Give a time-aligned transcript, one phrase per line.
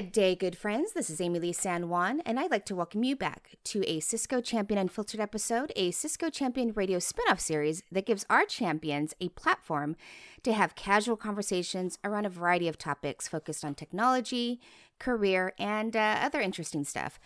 [0.00, 0.94] Good day, good friends.
[0.94, 4.40] This is Amilee San Juan, and I'd like to welcome you back to a Cisco
[4.40, 9.28] Champion Unfiltered episode, a Cisco Champion radio spin off series that gives our champions a
[9.28, 9.96] platform
[10.42, 14.58] to have casual conversations around a variety of topics focused on technology,
[14.98, 17.20] career, and uh, other interesting stuff.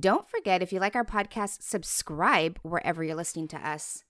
[0.00, 4.04] Don't forget, if you like our podcast, subscribe wherever you're listening to us.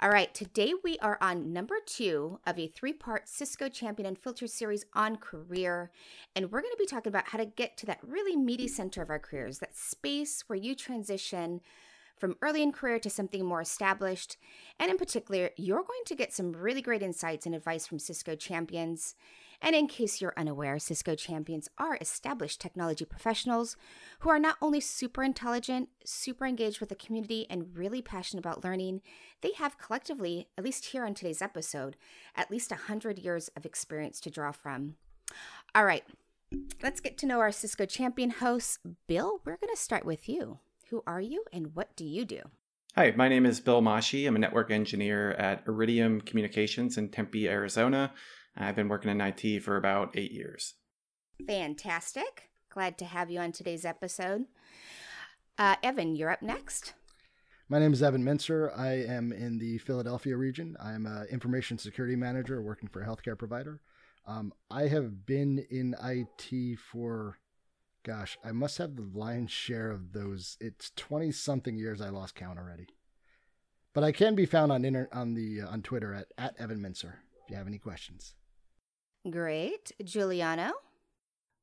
[0.00, 4.50] All right, today we are on number two of a three part Cisco Champion Unfiltered
[4.50, 5.92] series on career.
[6.34, 9.02] And we're going to be talking about how to get to that really meaty center
[9.02, 11.60] of our careers, that space where you transition
[12.16, 14.36] from early in career to something more established.
[14.80, 18.34] And in particular, you're going to get some really great insights and advice from Cisco
[18.34, 19.14] champions.
[19.64, 23.78] And in case you're unaware, Cisco champions are established technology professionals
[24.18, 28.62] who are not only super intelligent, super engaged with the community, and really passionate about
[28.62, 29.00] learning,
[29.40, 31.96] they have collectively, at least here on today's episode,
[32.36, 34.96] at least 100 years of experience to draw from.
[35.74, 36.04] All right,
[36.82, 38.78] let's get to know our Cisco champion hosts.
[39.06, 40.58] Bill, we're going to start with you.
[40.90, 42.42] Who are you and what do you do?
[42.96, 44.28] Hi, my name is Bill Mashi.
[44.28, 48.12] I'm a network engineer at Iridium Communications in Tempe, Arizona.
[48.56, 50.74] I've been working in IT for about eight years.
[51.46, 52.50] Fantastic.
[52.70, 54.46] Glad to have you on today's episode.
[55.58, 56.94] Uh, Evan, you're up next.
[57.68, 58.72] My name is Evan Mincer.
[58.76, 60.76] I am in the Philadelphia region.
[60.80, 63.80] I'm an information security manager working for a healthcare provider.
[64.26, 67.38] Um, I have been in IT for,
[68.04, 70.56] gosh, I must have the lion's share of those.
[70.60, 72.00] It's 20 something years.
[72.00, 72.86] I lost count already.
[73.92, 76.82] But I can be found on inter- on the uh, on Twitter at, at Evan
[76.82, 78.34] Mincer if you have any questions.
[79.30, 79.90] Great.
[80.04, 80.72] Giuliano?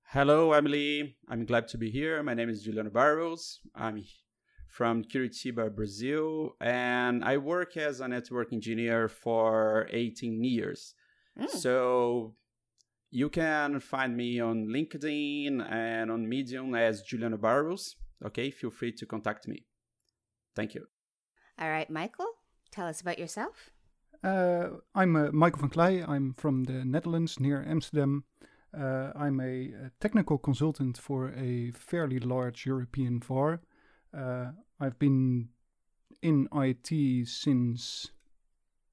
[0.07, 1.15] Hello, Emily.
[1.29, 2.23] I'm glad to be here.
[2.23, 3.59] My name is Juliano Barros.
[3.75, 4.03] I'm
[4.67, 10.95] from Curitiba, Brazil, and I work as a network engineer for 18 years.
[11.39, 11.49] Mm.
[11.49, 12.33] So
[13.11, 17.95] you can find me on LinkedIn and on Medium as Juliano Barros.
[18.25, 19.66] Okay, feel free to contact me.
[20.55, 20.88] Thank you.
[21.59, 22.31] All right, Michael,
[22.71, 23.69] tell us about yourself.
[24.23, 26.07] Uh, I'm uh, Michael van Klei.
[26.07, 28.23] I'm from the Netherlands near Amsterdam.
[28.77, 33.61] Uh, I'm a, a, technical consultant for a fairly large European VAR.
[34.13, 35.49] I've been
[36.21, 38.11] in IT since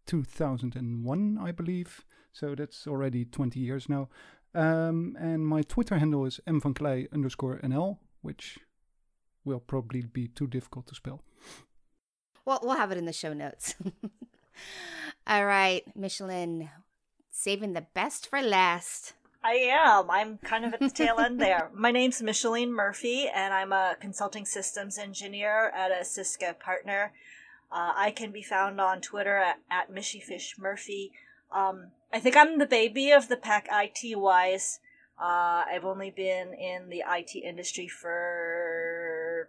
[0.06, 2.04] 2001, I believe.
[2.32, 4.08] So that's already 20 years now.
[4.54, 8.58] Um, and my Twitter handle is mvanklei underscore nl, which
[9.44, 11.22] will probably be too difficult to spell.
[12.44, 13.74] Well, we'll have it in the show notes.
[15.26, 16.70] All right, Micheline,
[17.30, 19.14] saving the best for last.
[19.42, 20.10] I am.
[20.10, 21.70] I'm kind of at the tail end there.
[21.74, 27.12] My name's Micheline Murphy, and I'm a consulting systems engineer at a Cisco partner.
[27.70, 29.88] Uh, I can be found on Twitter at, at
[30.58, 31.12] Murphy.
[31.52, 34.80] Um, I think I'm the baby of the pack IT wise.
[35.20, 39.48] Uh, I've only been in the IT industry for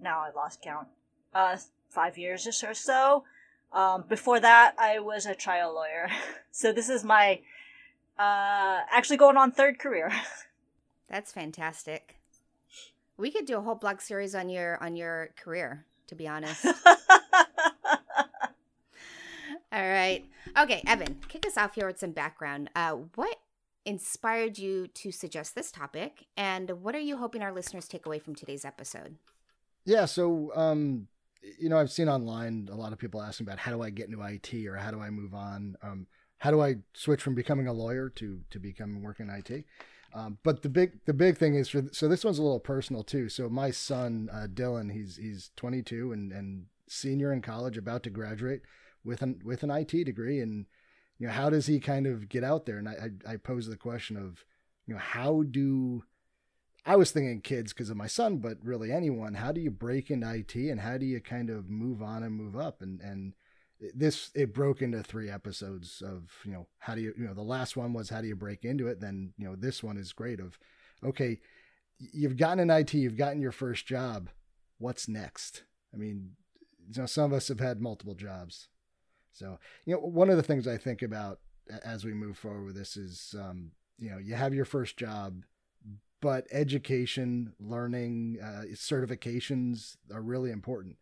[0.00, 0.88] now I lost count.
[1.34, 1.56] Uh,
[1.88, 3.24] five years or so.
[3.72, 6.08] Um, before that, I was a trial lawyer.
[6.50, 7.40] so this is my
[8.18, 10.12] uh, actually going on third career.
[11.08, 12.16] That's fantastic.
[13.16, 16.64] We could do a whole blog series on your on your career, to be honest.
[19.72, 20.24] All right.
[20.58, 22.70] Okay, Evan, kick us off here with some background.
[22.74, 23.36] Uh, what
[23.84, 28.18] inspired you to suggest this topic, and what are you hoping our listeners take away
[28.18, 29.16] from today's episode?
[29.84, 31.08] Yeah, so um,
[31.58, 34.08] you know, I've seen online a lot of people asking about how do I get
[34.08, 35.76] into IT or how do I move on?
[35.82, 36.06] Um,
[36.38, 39.64] how do I switch from becoming a lawyer to to becoming working in IT?
[40.12, 43.02] Um, but the big the big thing is for so this one's a little personal
[43.02, 43.28] too.
[43.28, 48.10] So my son uh, Dylan, he's he's 22 and and senior in college, about to
[48.10, 48.62] graduate
[49.04, 50.66] with an with an IT degree, and
[51.18, 52.78] you know how does he kind of get out there?
[52.78, 54.44] And I I, I pose the question of
[54.86, 56.02] you know how do
[56.86, 59.34] I was thinking kids because of my son, but really anyone.
[59.34, 62.34] How do you break into IT and how do you kind of move on and
[62.34, 62.80] move up?
[62.80, 63.34] And and
[63.94, 67.42] this it broke into three episodes of you know how do you you know the
[67.42, 69.00] last one was how do you break into it.
[69.00, 70.58] Then you know this one is great of
[71.04, 71.40] okay,
[71.98, 74.30] you've gotten an IT, you've gotten your first job.
[74.78, 75.64] What's next?
[75.92, 76.32] I mean,
[76.88, 78.68] you know some of us have had multiple jobs,
[79.32, 81.40] so you know one of the things I think about
[81.84, 85.42] as we move forward with this is um, you know you have your first job
[86.20, 90.96] but education, learning, uh, certifications are really important.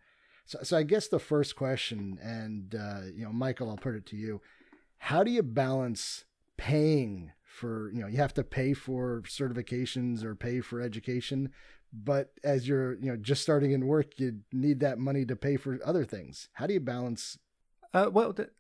[0.47, 4.07] So, so I guess the first question, and uh, you know, Michael, I'll put it
[4.07, 4.41] to you:
[4.99, 6.25] How do you balance
[6.57, 11.51] paying for you know you have to pay for certifications or pay for education,
[11.93, 15.57] but as you're you know just starting in work, you need that money to pay
[15.57, 16.49] for other things.
[16.55, 17.39] How do you balance?
[17.93, 18.51] Uh, well, the,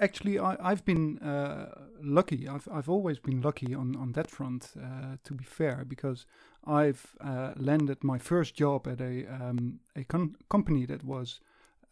[0.00, 1.66] actually, I, have been uh,
[2.02, 2.48] lucky.
[2.48, 4.72] I've I've always been lucky on on that front.
[4.76, 6.26] Uh, to be fair, because
[6.64, 11.40] I've uh, landed my first job at a um, a com- company that was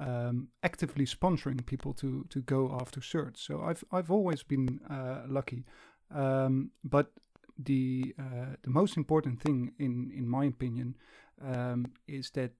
[0.00, 3.38] um, actively sponsoring people to to go after certs.
[3.38, 5.64] So I've I've always been uh, lucky,
[6.14, 7.12] um, but
[7.58, 10.96] the uh, the most important thing in in my opinion
[11.42, 12.52] um, is that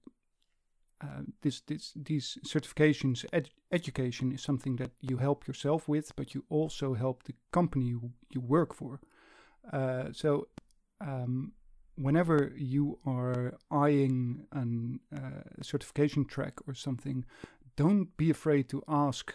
[1.01, 6.33] uh, this this these certifications ed- education is something that you help yourself with, but
[6.33, 8.99] you also help the company you, you work for.
[9.71, 10.47] Uh, so
[11.01, 11.51] um,
[11.95, 15.21] whenever you are eyeing a uh,
[15.61, 17.25] certification track or something,
[17.75, 19.33] don't be afraid to ask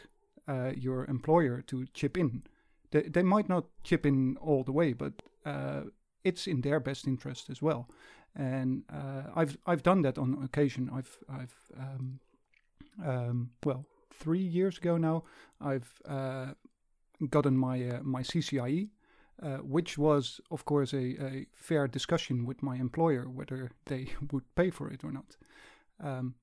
[0.48, 2.42] uh, your employer to chip in.
[2.90, 5.82] They, they might not chip in all the way, but uh,
[6.24, 7.88] it's in their best interest as well.
[8.34, 10.90] And uh, I've I've done that on occasion.
[10.92, 12.20] I've I've um,
[13.04, 15.24] um, well three years ago now.
[15.60, 16.54] I've uh,
[17.28, 18.88] gotten my uh, my CCIE,
[19.42, 24.54] uh, which was, of course, a, a, fair discussion with my employer whether they would
[24.54, 25.36] pay for it or not.
[26.00, 26.34] Um,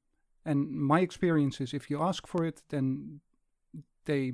[0.45, 3.21] and my experience is if you ask for it, then
[4.05, 4.31] they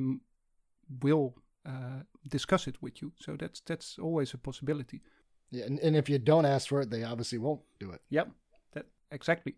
[1.01, 1.35] will
[1.65, 3.11] uh, discuss it with you.
[3.19, 5.01] So that's that's always a possibility.
[5.51, 8.01] Yeah, and, and if you don't ask for it, they obviously won't do it.
[8.09, 8.29] Yep,
[8.73, 9.55] that exactly.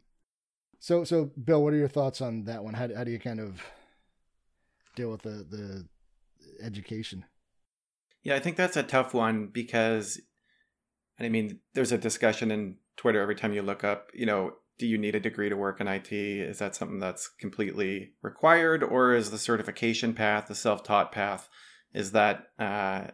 [0.79, 2.73] So so Bill, what are your thoughts on that one?
[2.73, 3.61] How how do you kind of
[4.95, 5.85] deal with the the
[6.61, 7.25] education?
[8.23, 10.19] Yeah, I think that's a tough one because,
[11.19, 14.85] I mean, there's a discussion in Twitter every time you look up, you know, do
[14.85, 16.11] you need a degree to work in IT?
[16.11, 21.47] Is that something that's completely required, or is the certification path, the self-taught path,
[21.93, 23.07] is that uh,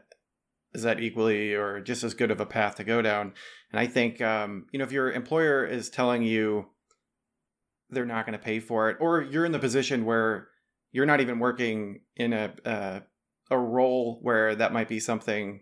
[0.73, 3.33] is that equally or just as good of a path to go down?
[3.71, 6.67] And I think, um, you know, if your employer is telling you
[7.89, 10.47] they're not going to pay for it, or you're in the position where
[10.91, 12.99] you're not even working in a uh,
[13.51, 15.61] a role where that might be something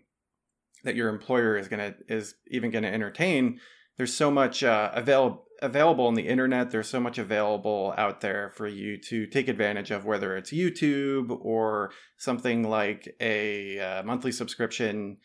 [0.84, 3.60] that your employer is gonna is even gonna entertain.
[3.96, 6.70] There's so much uh, available available on the internet.
[6.70, 11.30] There's so much available out there for you to take advantage of, whether it's YouTube
[11.40, 15.18] or something like a uh, monthly subscription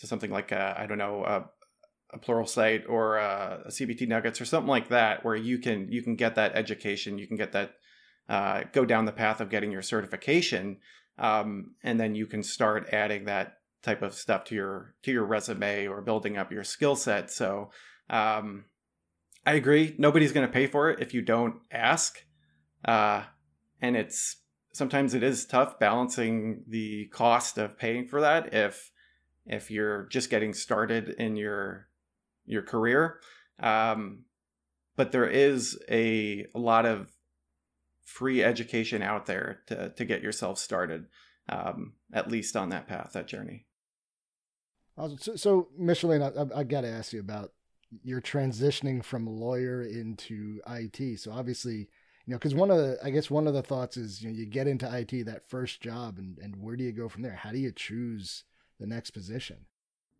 [0.00, 1.48] to something like I I don't know a,
[2.12, 6.02] a site or a, a, CBT Nuggets or something like that, where you can you
[6.02, 7.74] can get that education, you can get that
[8.28, 10.78] uh, go down the path of getting your certification
[11.18, 15.24] um, and then you can start adding that type of stuff to your to your
[15.24, 17.70] resume or building up your skill set so
[18.08, 18.64] um,
[19.46, 22.24] i agree nobody's going to pay for it if you don't ask
[22.84, 23.22] uh,
[23.80, 24.36] and it's
[24.72, 28.90] sometimes it is tough balancing the cost of paying for that if
[29.46, 31.88] if you're just getting started in your
[32.46, 33.20] your career
[33.60, 34.24] um,
[34.96, 37.10] but there is a, a lot of
[38.02, 41.06] free education out there to, to get yourself started,
[41.48, 43.66] um, at least on that path, that journey.
[44.96, 45.18] Awesome.
[45.18, 47.52] So, so Micheline, I, I, I got to ask you about
[48.02, 51.20] your transitioning from lawyer into IT.
[51.20, 51.88] So obviously,
[52.26, 54.34] you know, because one of the, I guess one of the thoughts is, you know,
[54.34, 57.34] you get into IT that first job, and and where do you go from there?
[57.34, 58.44] How do you choose
[58.80, 59.66] the next position?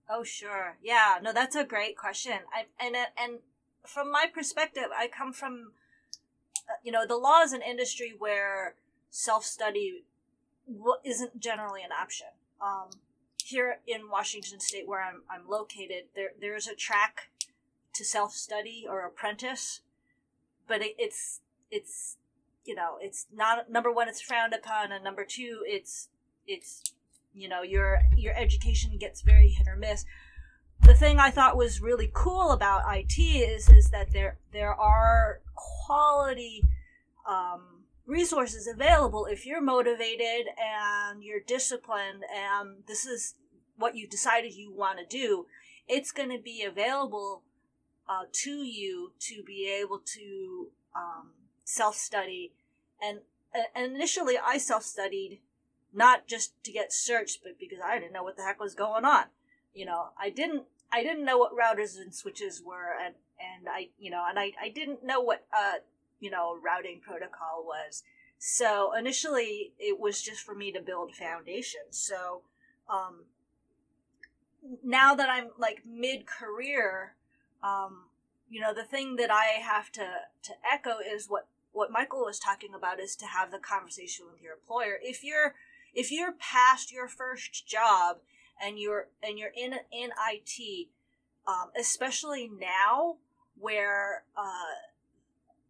[0.09, 0.77] Oh, sure.
[0.83, 1.19] Yeah.
[1.23, 2.41] No, that's a great question.
[2.53, 3.39] I, and and
[3.87, 5.73] from my perspective, I come from
[6.83, 8.75] you know, the law is an industry where
[9.11, 10.05] self study
[11.05, 12.29] isn't generally an option.
[12.61, 12.91] Um,
[13.45, 17.29] here in Washington State, where I'm, I'm located, there there's a track
[17.95, 19.81] to self study or apprentice,
[20.67, 22.17] but it, it's it's
[22.65, 26.09] you know it's not number one it's frowned upon and number two it's
[26.47, 26.83] it's
[27.35, 30.05] you know your your education gets very hit or miss
[30.83, 35.41] the thing I thought was really cool about IT is is that there there are
[35.55, 36.63] quality
[37.29, 43.35] um, resources available if you're motivated and you're disciplined and this is
[43.77, 45.47] what you decided you want to do.
[45.89, 47.43] It's going to be available
[48.09, 51.31] uh, to you to be able to um,
[51.65, 52.53] self study
[53.03, 53.21] and
[53.75, 55.41] and initially I self studied
[55.93, 59.05] not just to get certs but because I didn't know what the heck was going
[59.05, 59.25] on
[59.75, 63.89] you know i didn't I didn't know what routers and switches were, and and I
[63.99, 65.79] you know and I I didn't know what uh
[66.21, 68.05] you know routing protocol was.
[68.39, 71.99] So initially, it was just for me to build foundations.
[71.99, 72.43] So
[72.89, 73.25] um,
[74.85, 77.15] now that I'm like mid career,
[77.65, 78.05] um,
[78.49, 80.07] you know, the thing that I have to
[80.43, 84.41] to echo is what what Michael was talking about is to have the conversation with
[84.41, 84.99] your employer.
[85.03, 85.55] If you're
[85.95, 88.19] if you're past your first job
[88.63, 90.89] and you're and you're in in IT,
[91.49, 93.17] um, especially now
[93.59, 94.77] where uh,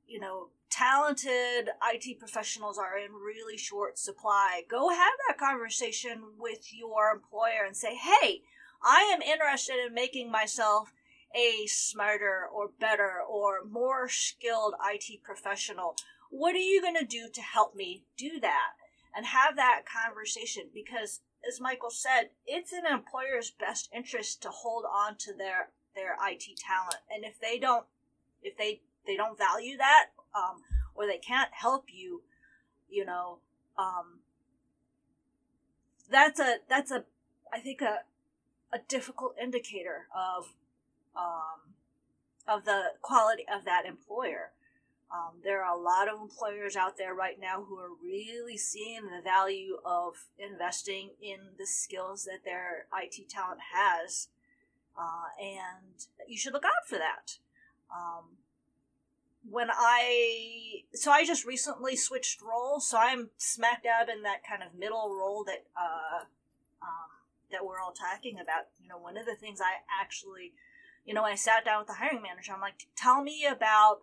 [0.08, 4.62] you know talented IT professionals are in really short supply.
[4.68, 8.42] Go have that conversation with your employer and say, "Hey,
[8.82, 10.92] I am interested in making myself
[11.34, 15.96] a smarter or better or more skilled IT professional.
[16.30, 18.72] What are you going to do to help me do that?
[19.16, 24.84] And have that conversation because as Michael said, it's an employer's best interest to hold
[24.90, 26.96] on to their their IT talent.
[27.14, 27.86] And if they don't
[28.42, 30.62] if they they don't value that um,
[30.94, 32.22] or they can't help you,
[32.88, 33.38] you know,
[33.78, 34.20] um,
[36.10, 37.04] that's a that's a
[37.52, 38.00] I think a
[38.72, 40.54] a difficult indicator of
[41.16, 41.74] um,
[42.46, 44.52] of the quality of that employer.
[45.12, 49.02] Um, there are a lot of employers out there right now who are really seeing
[49.04, 54.28] the value of investing in the skills that their IT talent has,
[54.98, 57.38] uh, and you should look out for that.
[57.94, 58.38] Um,
[59.48, 64.62] when I so I just recently switched roles, so I'm smack dab in that kind
[64.62, 66.24] of middle role that uh,
[66.82, 67.10] um,
[67.50, 68.66] that we're all talking about.
[68.82, 70.52] You know, one of the things I actually,
[71.04, 72.52] you know, when I sat down with the hiring manager.
[72.52, 74.00] I'm like, tell me about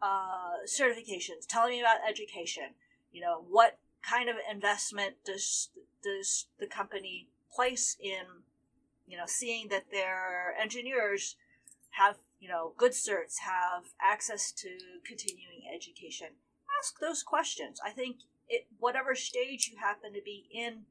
[0.00, 1.46] uh, certifications.
[1.48, 2.74] Tell me about education.
[3.10, 5.70] You know, what kind of investment does
[6.02, 8.24] does the company place in,
[9.06, 11.36] you know, seeing that their engineers
[11.92, 14.68] have you know good certs, have access to
[15.04, 16.28] continuing education.
[16.80, 17.80] Ask those questions.
[17.84, 18.18] I think
[18.48, 20.82] it whatever stage you happen to be in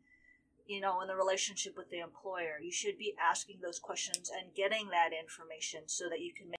[0.68, 2.60] you know, in the relationship with the employer.
[2.62, 6.58] You should be asking those questions and getting that information so that you can make.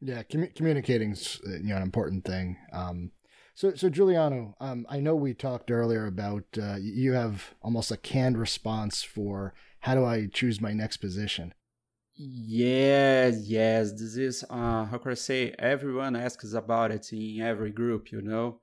[0.00, 2.56] Yeah, com- communicating's uh, you know an important thing.
[2.72, 3.12] Um,
[3.54, 7.96] so, so Giuliano, um, I know we talked earlier about uh, you have almost a
[7.96, 11.54] canned response for how do I choose my next position.
[12.16, 13.92] Yes, yes.
[13.92, 15.54] This is uh, how can I say?
[15.58, 18.60] Everyone asks about it in every group, you know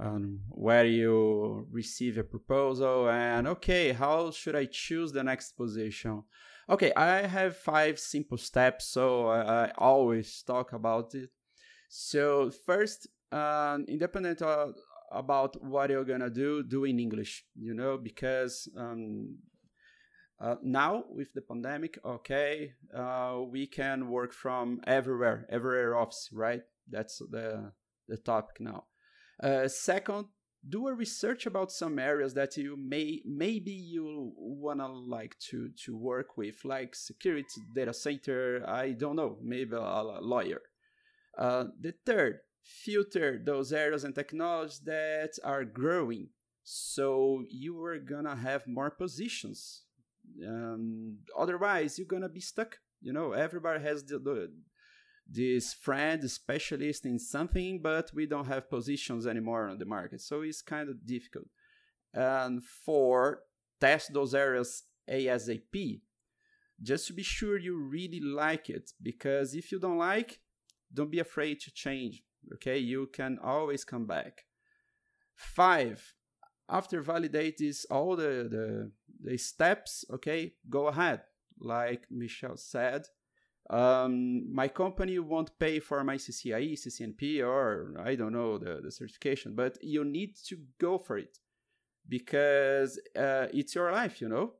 [0.00, 6.22] um, where you receive a proposal and okay how should i choose the next position?
[6.68, 11.30] Okay i have five simple steps so i, I always talk about it.
[11.88, 14.74] So first um, independent of,
[15.10, 19.38] about what you're gonna do do in english you know because um,
[20.40, 26.62] uh, now with the pandemic okay uh, we can work from everywhere everywhere office right?
[26.90, 27.72] That's the
[28.06, 28.84] the topic now
[29.42, 30.26] uh, second,
[30.68, 35.96] do a research about some areas that you may maybe you wanna like to to
[35.96, 38.64] work with, like security, data center.
[38.68, 40.62] I don't know, maybe a, lawyer.
[41.36, 46.30] Uh, the third, filter those areas and technologies that are growing,
[46.64, 49.84] so you are gonna have more positions.
[50.46, 52.78] Um, otherwise, you're gonna be stuck.
[53.00, 54.52] You know, everybody has the, the
[55.28, 60.20] this friend specialist in something, but we don't have positions anymore on the market.
[60.20, 61.48] So it's kind of difficult.
[62.14, 63.40] And for
[63.80, 66.00] test those areas ASAP,
[66.82, 68.92] just to be sure you really like it.
[69.02, 70.40] Because if you don't like,
[70.92, 72.22] don't be afraid to change.
[72.54, 74.44] Okay, you can always come back.
[75.34, 76.14] Five,
[76.68, 81.22] after validate this all the, the the steps, okay, go ahead.
[81.60, 83.06] Like Michelle said,
[83.70, 88.90] um, my company won't pay for my CCIE, CCNP, or I don't know the, the
[88.90, 91.38] certification, but you need to go for it
[92.08, 94.54] because uh, it's your life, you know?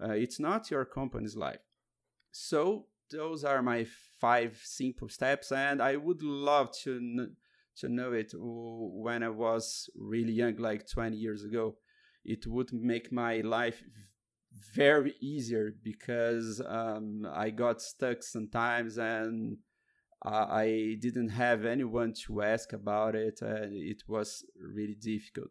[0.00, 1.60] Uh, it's not your company's life.
[2.30, 3.86] So, those are my
[4.20, 7.28] five simple steps, and I would love to,
[7.78, 11.76] to know it when I was really young, like 20 years ago.
[12.24, 13.82] It would make my life
[14.74, 19.58] very easier because um, I got stuck sometimes and
[20.24, 23.42] uh, I didn't have anyone to ask about it.
[23.42, 25.50] and it was really difficult.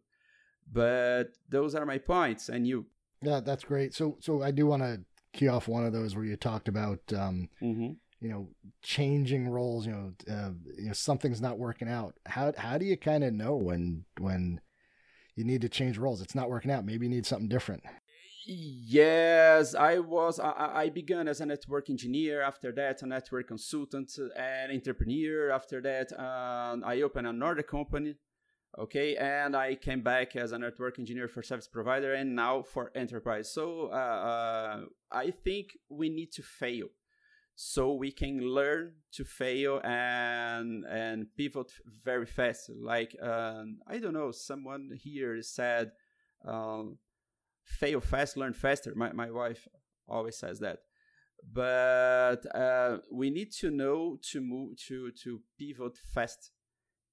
[0.71, 2.87] But those are my points, and you.
[3.21, 3.93] Yeah, that's great.
[3.93, 5.01] So, so I do want to
[5.33, 7.91] key off one of those where you talked about, um, mm-hmm.
[8.21, 8.47] you know,
[8.81, 9.85] changing roles.
[9.85, 12.15] You know, uh, you know, something's not working out.
[12.25, 14.61] How how do you kind of know when when
[15.35, 16.21] you need to change roles?
[16.21, 16.85] It's not working out.
[16.85, 17.83] Maybe you need something different.
[18.45, 20.37] Yes, I was.
[20.39, 22.41] I, I began as a network engineer.
[22.41, 25.49] After that, a network consultant and entrepreneur.
[25.49, 28.15] After that, um, I opened another company.
[28.77, 32.91] Okay, and I came back as a network engineer for service provider, and now for
[32.95, 33.53] enterprise.
[33.53, 34.81] So uh, uh,
[35.11, 36.87] I think we need to fail,
[37.55, 41.71] so we can learn to fail and and pivot
[42.03, 42.69] very fast.
[42.69, 45.91] Like um, I don't know, someone here said.
[46.45, 46.97] Um,
[47.65, 48.93] fail fast, learn faster.
[48.95, 49.67] My, my wife
[50.07, 50.79] always says that.
[51.51, 56.51] But uh, we need to know to move to to pivot fast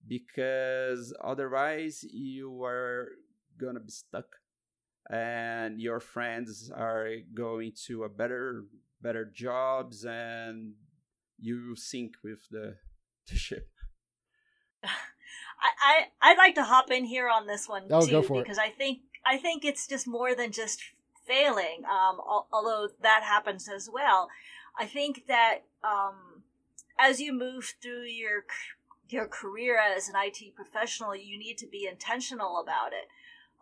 [0.06, 3.08] because otherwise you are
[3.58, 4.26] gonna be stuck
[5.10, 8.66] and your friends are going to a better
[9.02, 10.74] better jobs and
[11.38, 12.76] you sink with the,
[13.28, 13.68] the ship.
[14.84, 14.88] I,
[16.22, 18.62] I I'd like to hop in here on this one oh, too because it.
[18.62, 20.82] I think I think it's just more than just
[21.26, 21.82] failing.
[21.84, 22.20] Um,
[22.52, 24.28] although that happens as well.
[24.78, 26.42] I think that um,
[26.98, 28.44] as you move through your
[29.08, 33.08] your career as an IT professional, you need to be intentional about it.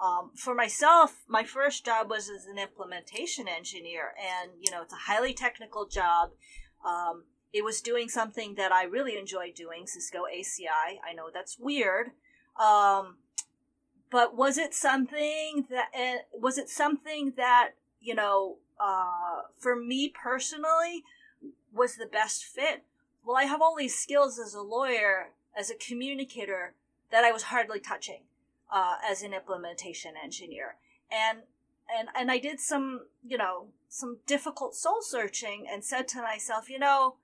[0.01, 4.93] Um, for myself, my first job was as an implementation engineer, and you know it's
[4.93, 6.31] a highly technical job.
[6.85, 10.99] Um, it was doing something that I really enjoyed doing, Cisco ACI.
[11.09, 12.11] I know that's weird,
[12.61, 13.17] um,
[14.11, 20.09] but was it something that uh, was it something that you know uh, for me
[20.09, 21.05] personally
[21.73, 22.85] was the best fit?
[23.25, 26.75] Well, I have all these skills as a lawyer, as a communicator
[27.11, 28.23] that I was hardly touching
[28.71, 30.77] uh, as an implementation engineer.
[31.11, 31.41] And
[31.95, 36.69] and and I did some, you know, some difficult soul searching and said to myself,
[36.69, 37.17] you know,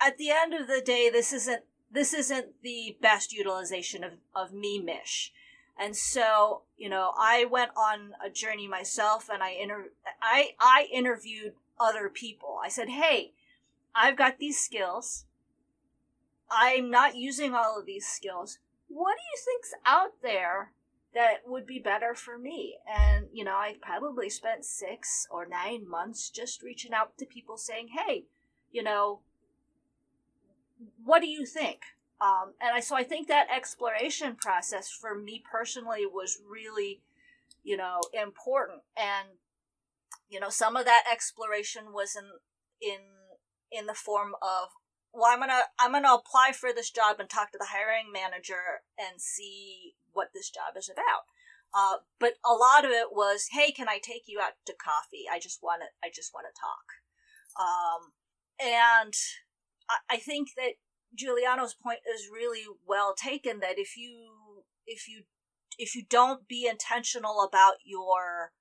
[0.00, 4.52] at the end of the day, this isn't this isn't the best utilization of, of
[4.52, 5.32] me, Mish.
[5.78, 9.92] And so, you know, I went on a journey myself and I inter-
[10.22, 12.58] I I interviewed other people.
[12.64, 13.34] I said, "Hey,
[13.94, 15.26] I've got these skills.
[16.50, 20.72] I'm not using all of these skills what do you think's out there
[21.14, 22.76] that would be better for me?
[22.86, 27.56] And, you know, I probably spent six or nine months just reaching out to people
[27.56, 28.26] saying, hey,
[28.70, 29.20] you know,
[31.04, 31.80] what do you think?
[32.20, 37.02] Um, and I, so I think that exploration process for me personally was really,
[37.62, 38.80] you know, important.
[38.96, 39.38] And,
[40.28, 42.24] you know, some of that exploration was in,
[42.80, 43.00] in,
[43.70, 44.68] in the form of
[45.12, 48.84] well i'm gonna i'm gonna apply for this job and talk to the hiring manager
[48.98, 51.28] and see what this job is about.
[51.74, 55.24] Uh, but a lot of it was hey can i take you out to coffee?
[55.30, 56.86] I just want to i just want to talk.
[57.58, 58.12] Um,
[58.60, 59.14] and
[59.88, 60.74] I, I think that
[61.16, 64.30] giuliano's point is really well taken that if you
[64.86, 65.22] if you
[65.78, 68.52] if you don't be intentional about your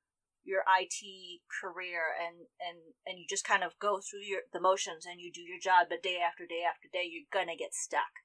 [0.46, 5.06] your IT career and and and you just kind of go through your the motions
[5.06, 8.24] and you do your job, but day after day after day, you're gonna get stuck.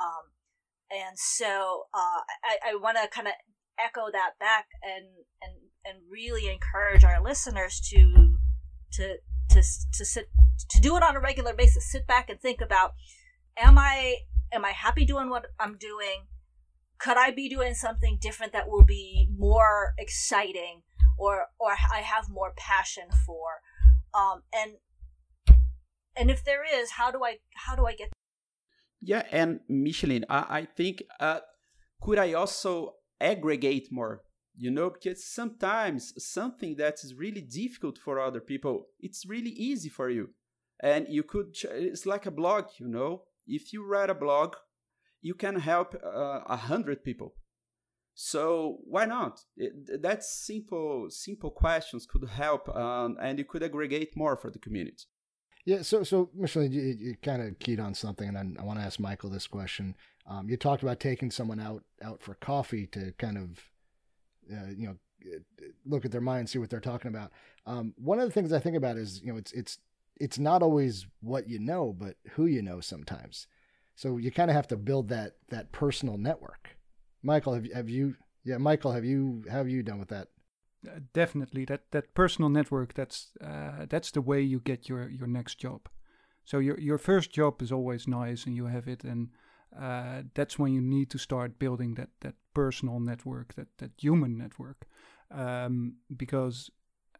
[0.00, 0.32] Um,
[0.90, 3.34] and so uh, I, I want to kind of
[3.78, 5.06] echo that back and
[5.42, 5.52] and
[5.84, 8.36] and really encourage our listeners to
[8.92, 9.16] to
[9.50, 10.30] to to sit
[10.70, 11.90] to do it on a regular basis.
[11.90, 12.94] Sit back and think about:
[13.56, 14.16] Am I
[14.52, 16.26] am I happy doing what I'm doing?
[16.98, 20.82] Could I be doing something different that will be more exciting?
[21.20, 23.60] or or I have more passion for,
[24.14, 24.72] um, and
[26.16, 28.08] and if there is, how do I how do I get?
[29.00, 31.40] Yeah, and Micheline, I, I think uh,
[32.00, 34.22] could I also aggregate more?
[34.56, 39.88] You know, because sometimes something that is really difficult for other people, it's really easy
[39.88, 40.30] for you,
[40.82, 41.54] and you could.
[41.70, 43.22] It's like a blog, you know.
[43.50, 44.56] If you write a blog,
[45.20, 47.34] you can help uh, a uh, hundred people
[48.22, 49.40] so why not?
[49.56, 54.58] It, that simple simple questions could help, um, and you could aggregate more for the
[54.58, 55.04] community.
[55.64, 55.80] Yeah.
[55.80, 58.84] So so Micheline, you, you kind of keyed on something, and I, I want to
[58.84, 59.94] ask Michael this question.
[60.26, 63.58] Um, you talked about taking someone out out for coffee to kind of,
[64.52, 64.96] uh, you know,
[65.86, 67.30] look at their mind, see what they're talking about.
[67.64, 69.78] Um, one of the things I think about is, you know, it's it's
[70.20, 73.46] it's not always what you know, but who you know sometimes.
[73.96, 76.76] So you kind of have to build that that personal network.
[77.22, 78.14] Michael, have, have you?
[78.44, 79.44] Yeah, Michael, have you?
[79.50, 80.28] Have you done with that?
[80.86, 82.94] Uh, definitely, that that personal network.
[82.94, 85.88] That's uh, that's the way you get your your next job.
[86.44, 89.28] So your your first job is always nice, and you have it, and
[89.78, 94.38] uh, that's when you need to start building that that personal network, that that human
[94.38, 94.86] network,
[95.30, 96.70] um, because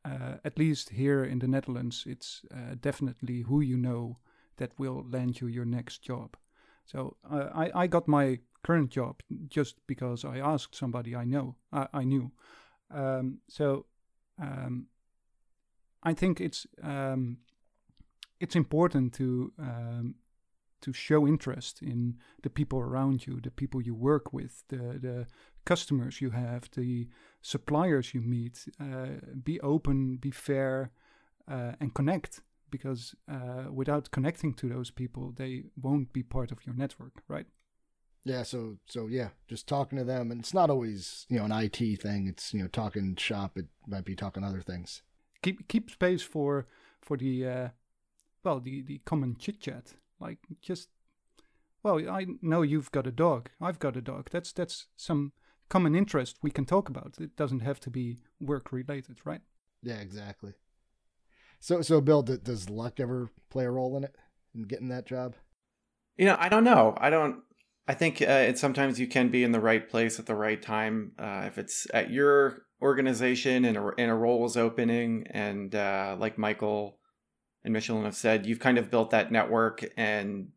[0.05, 4.19] uh, at least here in the Netherlands, it's uh, definitely who you know
[4.57, 6.37] that will land you your next job.
[6.85, 11.57] So uh, I I got my current job just because I asked somebody I know
[11.73, 12.33] I, I knew.
[12.91, 13.87] Um, so
[14.39, 14.87] um,
[16.03, 17.39] I think it's um,
[18.41, 20.15] it's important to um,
[20.81, 25.27] to show interest in the people around you, the people you work with, the the
[25.71, 27.07] customers you have, the
[27.43, 28.57] suppliers you meet.
[28.81, 30.91] Uh, be open, be fair,
[31.55, 32.41] uh, and connect.
[32.71, 37.47] Because uh, without connecting to those people, they won't be part of your network, right?
[38.25, 41.53] Yeah, so so yeah, just talking to them, and it's not always you know an
[41.53, 42.27] IT thing.
[42.33, 43.57] It's you know talking shop.
[43.57, 45.03] It might be talking other things.
[45.43, 46.67] Keep keep space for
[47.01, 47.69] for the uh,
[48.45, 49.95] well the the common chit chat.
[50.21, 50.89] Like just
[51.83, 53.51] well, I know you've got a dog.
[53.61, 54.29] I've got a dog.
[54.31, 55.33] That's that's some
[55.71, 57.15] common interest we can talk about.
[57.19, 59.41] It doesn't have to be work related, right?
[59.83, 60.53] Yeah, exactly.
[61.61, 64.15] So so Bill, does luck ever play a role in it?
[64.55, 65.35] in getting that job?
[66.17, 66.95] You know, I don't know.
[66.99, 67.43] I don't.
[67.89, 70.61] I think uh, it, sometimes you can be in the right place at the right
[70.61, 71.13] time.
[71.19, 76.17] Uh, if it's at your organization and a, and a role is opening, and uh,
[76.19, 76.99] like Michael
[77.65, 80.49] and Micheline have said, you've kind of built that network, and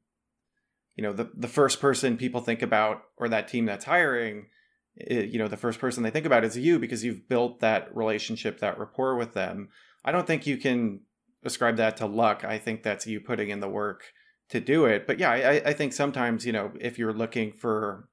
[0.96, 4.48] you know the the first person people think about or that team that's hiring,
[4.96, 7.96] it, you know, the first person they think about is you because you've built that
[7.96, 9.70] relationship, that rapport with them.
[10.06, 11.02] I don't think you can
[11.44, 12.44] ascribe that to luck.
[12.44, 14.04] I think that's you putting in the work
[14.50, 15.08] to do it.
[15.08, 18.08] But yeah, I, I think sometimes, you know, if you're looking for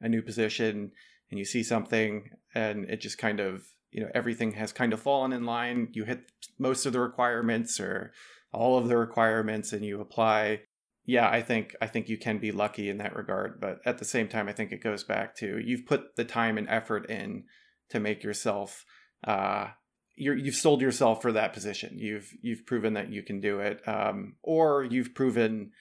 [0.00, 0.92] a new position
[1.30, 5.00] and you see something and it just kind of, you know, everything has kind of
[5.00, 8.12] fallen in line, you hit most of the requirements or
[8.52, 10.60] all of the requirements and you apply.
[11.06, 14.04] Yeah, I think I think you can be lucky in that regard, but at the
[14.04, 17.44] same time I think it goes back to you've put the time and effort in
[17.90, 18.84] to make yourself
[19.24, 19.68] uh
[20.16, 21.98] you have sold yourself for that position.
[21.98, 25.72] You've you've proven that you can do it, um, or you've proven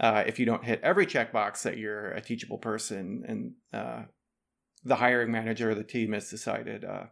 [0.00, 4.02] uh, if you don't hit every checkbox that you're a teachable person, and uh,
[4.82, 7.04] the hiring manager or the team has decided, uh,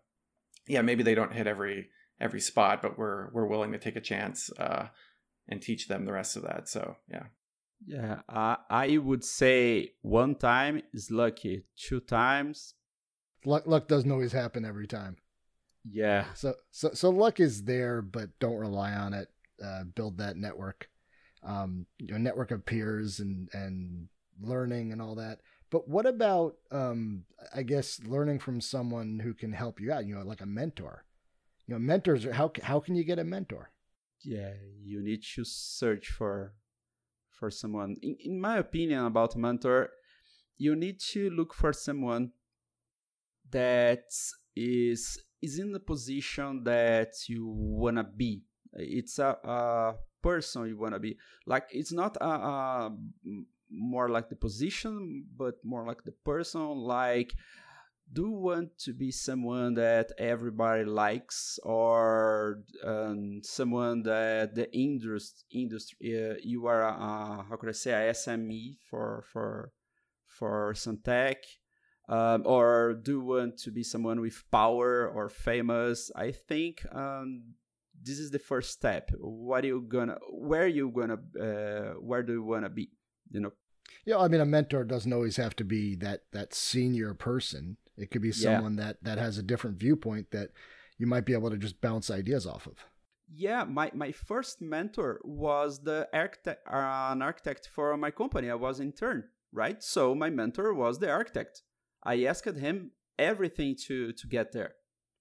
[0.66, 1.88] yeah, maybe they don't hit every
[2.20, 4.88] every spot, but we're we're willing to take a chance uh,
[5.48, 6.68] and teach them the rest of that.
[6.68, 7.26] So yeah.
[7.86, 11.64] Yeah, I I would say one time is lucky.
[11.76, 12.74] Two times,
[13.44, 15.16] luck luck doesn't always happen every time.
[15.90, 16.26] Yeah.
[16.34, 19.28] So so so luck is there, but don't rely on it.
[19.62, 20.88] Uh, build that network,
[21.42, 24.08] um, you know, network of peers and and
[24.40, 25.40] learning and all that.
[25.70, 30.06] But what about, um, I guess, learning from someone who can help you out?
[30.06, 31.04] You know, like a mentor.
[31.66, 32.26] You know, mentors.
[32.26, 33.70] Are, how how can you get a mentor?
[34.22, 34.52] Yeah,
[34.84, 36.52] you need to search for
[37.42, 37.96] for someone.
[38.02, 39.90] In, in my opinion, about mentor,
[40.58, 42.30] you need to look for someone
[43.50, 44.04] that
[44.54, 48.44] is is in the position that you wanna be.
[48.74, 51.18] It's a, a person you wanna be.
[51.44, 52.96] Like it's not a, a
[53.72, 56.64] more like the position, but more like the person.
[56.68, 57.32] Like,
[58.12, 66.30] do want to be someone that everybody likes, or um, someone that the industry industry
[66.30, 69.72] uh, you are a, how could I say a SME for for
[70.26, 71.38] for some tech
[72.08, 76.10] um, or do want to be someone with power or famous.
[76.14, 77.54] I think um,
[78.02, 79.10] this is the first step.
[79.18, 82.90] What are you gonna where are you gonna uh, where do you want to be
[83.30, 83.52] you know?
[84.04, 88.10] Yeah i mean a mentor doesn't always have to be that that senior person it
[88.10, 88.84] could be someone yeah.
[88.84, 90.50] that that has a different viewpoint that
[90.98, 92.76] you might be able to just bounce ideas off of
[93.34, 98.54] yeah my, my first mentor was the architect uh, an architect for my company i
[98.54, 101.62] was intern right so my mentor was the architect
[102.02, 104.74] I asked him everything to to get there.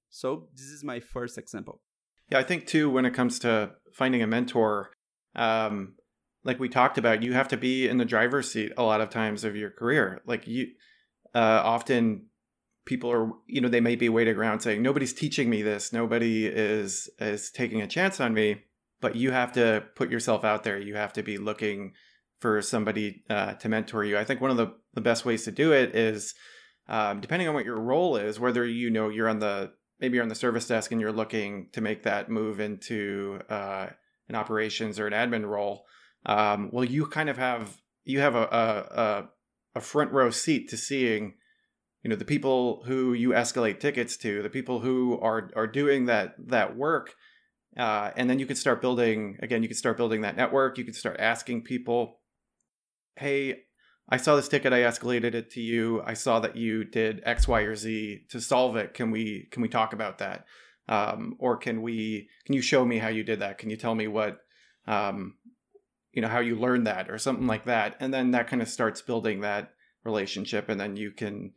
[0.10, 1.82] So this is my first example.
[2.30, 4.92] Yeah, I think too when it comes to finding a mentor,
[5.36, 5.96] um,
[6.44, 9.10] like we talked about, you have to be in the driver's seat a lot of
[9.10, 10.22] times of your career.
[10.26, 10.68] Like you,
[11.36, 12.28] uh, often
[12.86, 16.46] people are, you know, they may be waiting around saying nobody's teaching me this, nobody
[16.46, 18.64] is is taking a chance on me.
[19.00, 20.80] But you have to put yourself out there.
[20.80, 21.94] You have to be looking
[22.40, 24.18] for somebody uh, to mentor you.
[24.18, 26.36] I think one of the, the best ways to do it is
[26.88, 30.24] um, depending on what your role is, whether you know you're on the maybe you're
[30.24, 33.88] on the service desk and you're looking to make that move into uh,
[34.28, 35.86] an operations or an admin role,
[36.26, 39.30] um, well, you kind of have you have a,
[39.76, 41.36] a a front row seat to seeing
[42.04, 46.06] you know the people who you escalate tickets to the people who are are doing
[46.06, 47.16] that that work
[47.78, 50.84] uh, and then you could start building again you could start building that network you
[50.84, 52.20] could start asking people
[53.16, 53.64] hey
[54.12, 54.74] I saw this ticket.
[54.74, 56.02] I escalated it to you.
[56.06, 58.94] I saw that you did X, Y, or Z to solve it.
[58.94, 60.46] Can we can we talk about that?
[60.90, 63.58] Um, or can we can you show me how you did that?
[63.58, 64.40] Can you tell me what
[64.86, 65.36] um,
[66.12, 67.96] you know how you learned that or something like that?
[68.02, 69.72] And then that kind of starts building that
[70.04, 71.54] relationship, and then you can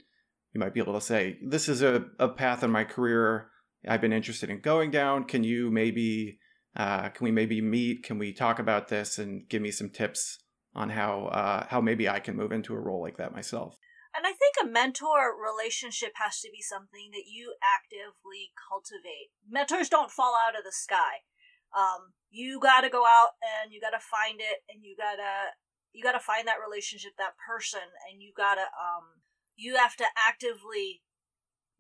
[0.55, 3.51] you might be able to say, this is a, a path in my career
[3.87, 5.25] I've been interested in going down.
[5.25, 6.39] Can you maybe
[6.77, 8.03] uh, can we maybe meet?
[8.03, 10.39] Can we talk about this and give me some tips
[10.75, 13.77] on how uh, how maybe I can move into a role like that myself.
[14.17, 19.35] And I think a mentor relationship has to be something that you actively cultivate.
[19.49, 21.27] Mentors don't fall out of the sky.
[21.75, 25.55] Um, you got to go out and you got to find it, and you gotta
[25.93, 29.24] you got to find that relationship, that person, and you gotta um
[29.57, 31.03] you have to actively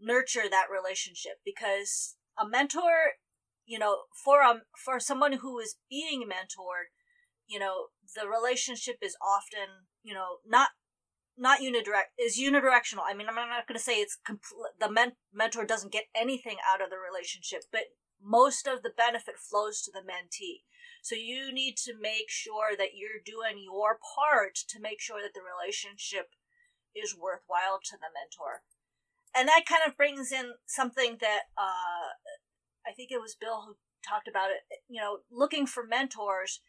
[0.00, 3.18] nurture that relationship because a mentor,
[3.66, 6.90] you know, for a for someone who is being mentored,
[7.46, 10.70] you know the relationship is often you know not
[11.36, 15.12] not unidirect is unidirectional i mean i'm not going to say it's complete the men-
[15.32, 17.82] mentor doesn't get anything out of the relationship but
[18.24, 20.64] most of the benefit flows to the mentee.
[21.02, 25.34] So you need to make sure that you're doing your part to make sure that
[25.34, 26.30] the relationship
[26.96, 28.62] is worthwhile to the mentor.
[29.36, 32.14] And that kind of brings in something that uh,
[32.86, 33.76] I think it was Bill who
[34.06, 34.62] talked about it.
[34.88, 36.60] You know, looking for mentors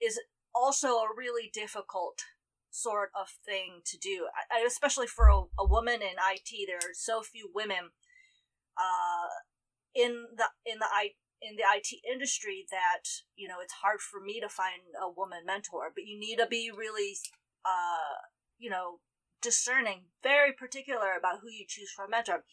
[0.00, 0.18] is
[0.54, 2.24] also a really difficult
[2.70, 6.66] sort of thing to do, I, especially for a, a, woman in IT.
[6.66, 7.90] There are so few women
[8.76, 9.30] uh,
[9.94, 13.04] in the in the I, in the IT industry that
[13.36, 15.92] you know it's hard for me to find a woman mentor.
[15.94, 17.14] But you need to be really,
[17.64, 18.26] uh,
[18.58, 18.98] you know,
[19.44, 22.44] discerning, very particular about who you choose for a mentor.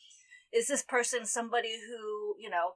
[0.53, 2.73] Is this person somebody who you know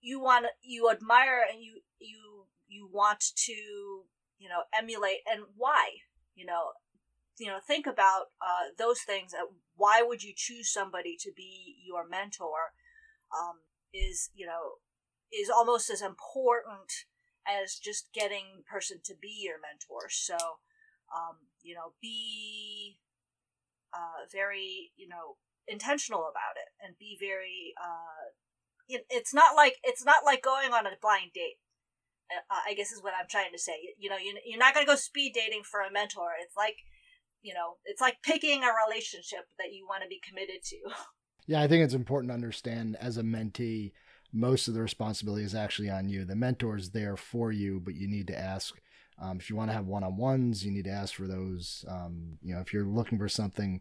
[0.00, 3.52] you want you admire and you you you want to
[4.38, 5.90] you know emulate and why
[6.34, 6.70] you know
[7.38, 9.32] you know think about uh, those things
[9.74, 12.72] why would you choose somebody to be your mentor
[13.36, 13.56] um,
[13.92, 14.78] is you know
[15.32, 16.92] is almost as important
[17.46, 20.36] as just getting the person to be your mentor so
[21.14, 22.98] um, you know be
[23.94, 25.36] uh, very you know
[25.68, 28.30] intentional about it and be very uh,
[28.88, 31.58] it's not like it's not like going on a blind date
[32.30, 33.72] uh, i guess is what i'm trying to say.
[33.98, 36.30] You know you, you're not going to go speed dating for a mentor.
[36.40, 36.76] It's like
[37.42, 40.76] you know it's like picking a relationship that you want to be committed to.
[41.48, 43.92] Yeah i think it's important to understand as a mentee
[44.32, 46.24] most of the responsibility is actually on you.
[46.24, 48.74] The mentor is there for you but you need to ask
[49.18, 52.54] um, if you want to have one-on-ones you need to ask for those um, you
[52.54, 53.80] know if you're looking for something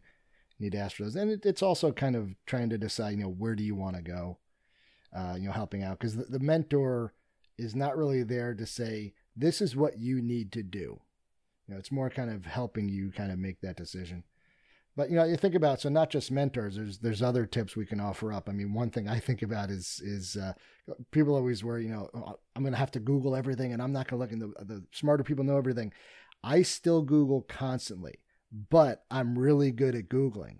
[0.57, 3.11] you need to ask for those and it, it's also kind of trying to decide
[3.11, 4.37] you know where do you want to go
[5.15, 7.13] uh, you know, helping out because the, the mentor
[7.57, 10.99] is not really there to say this is what you need to do.
[11.67, 14.23] You know, it's more kind of helping you kind of make that decision.
[14.95, 16.75] But you know, you think about so not just mentors.
[16.75, 18.47] There's there's other tips we can offer up.
[18.47, 20.53] I mean, one thing I think about is is uh,
[21.11, 21.83] people always worry.
[21.83, 24.23] You know, oh, I'm going to have to Google everything, and I'm not going to
[24.23, 24.31] look.
[24.31, 25.91] in the the smarter people know everything.
[26.43, 28.19] I still Google constantly,
[28.69, 30.59] but I'm really good at Googling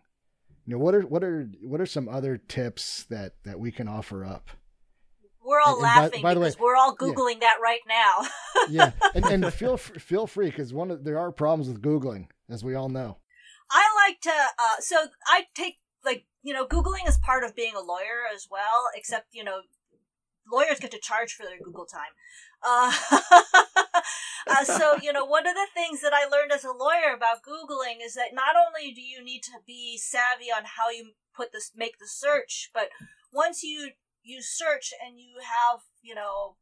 [0.65, 3.87] you know what are what are what are some other tips that that we can
[3.87, 4.49] offer up
[5.43, 7.39] we're all and, laughing by, by because way, we're all googling yeah.
[7.41, 8.27] that right now
[8.69, 12.63] yeah and, and feel feel free because one of, there are problems with googling as
[12.63, 13.17] we all know
[13.71, 17.75] i like to uh, so i take like you know googling is part of being
[17.75, 19.61] a lawyer as well except you know
[20.51, 22.13] lawyers get to charge for their google time.
[22.63, 22.93] Uh,
[24.47, 27.43] uh, so, you know, one of the things that I learned as a lawyer about
[27.43, 31.51] Googling is that not only do you need to be savvy on how you put
[31.51, 32.89] this, make the search, but
[33.31, 33.91] once you,
[34.23, 36.55] you search and you have, you know,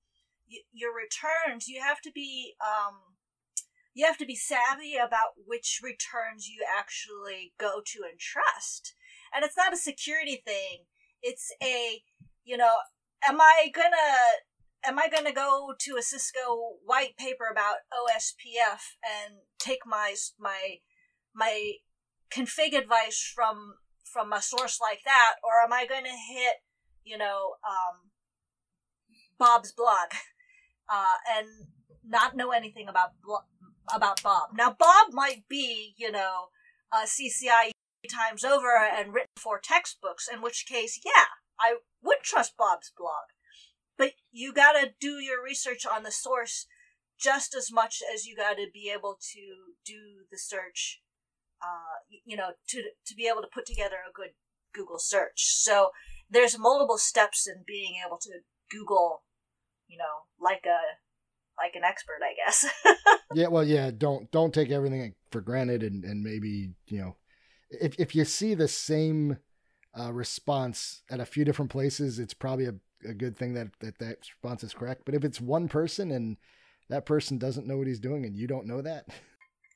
[0.49, 3.12] y- your returns, you have to be, um,
[3.93, 8.95] you have to be savvy about which returns you actually go to and trust.
[9.34, 10.86] And it's not a security thing.
[11.21, 12.01] It's a,
[12.43, 12.73] you know,
[13.27, 13.95] am I gonna
[14.86, 20.77] am I to go to a Cisco white paper about OSPF and take my my
[21.34, 21.73] my
[22.32, 26.56] config advice from from a source like that, or am I to hit
[27.03, 28.12] you know um,
[29.38, 30.10] Bob's blog
[30.89, 31.47] uh, and
[32.06, 33.12] not know anything about
[33.93, 34.49] about Bob?
[34.55, 36.47] Now Bob might be you know
[36.91, 37.71] a CCIE
[38.11, 41.25] times over and written four textbooks, in which case, yeah,
[41.59, 43.23] I would trust Bob's blog
[43.97, 46.67] but you got to do your research on the source
[47.19, 51.01] just as much as you got to be able to do the search
[51.61, 54.31] uh, you know to to be able to put together a good
[54.73, 55.91] google search so
[56.29, 58.39] there's multiple steps in being able to
[58.71, 59.23] google
[59.87, 60.97] you know like a
[61.57, 62.65] like an expert i guess
[63.33, 67.15] yeah well yeah don't don't take everything for granted and and maybe you know
[67.69, 69.37] if, if you see the same
[69.99, 72.73] uh, response at a few different places it's probably a
[73.05, 75.03] a good thing that, that that response is correct.
[75.05, 76.37] But if it's one person and
[76.89, 79.07] that person doesn't know what he's doing and you don't know that,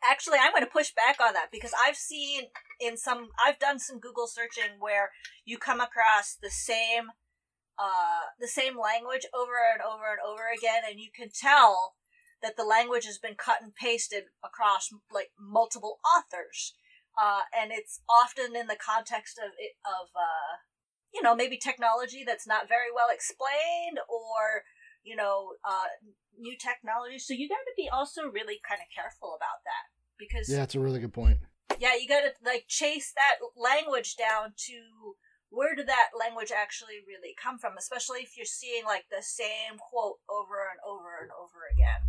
[0.09, 2.43] actually, I'm going to push back on that because I've seen
[2.79, 5.11] in some, I've done some Google searching where
[5.45, 7.11] you come across the same,
[7.79, 11.95] uh, the same language over and over and over again, and you can tell
[12.41, 16.75] that the language has been cut and pasted across like multiple authors.
[17.17, 19.49] Uh, and it's often in the context of
[19.81, 20.61] of uh,
[21.13, 24.63] you know, maybe technology that's not very well explained or,
[25.03, 25.89] you know, uh,
[26.37, 27.19] new technology.
[27.19, 30.49] So you got to be also really kind of careful about that because.
[30.49, 31.39] Yeah, that's a really good point.
[31.79, 35.15] Yeah, you got to like chase that language down to
[35.49, 39.77] where did that language actually really come from, especially if you're seeing like the same
[39.79, 42.01] quote over and over and over again.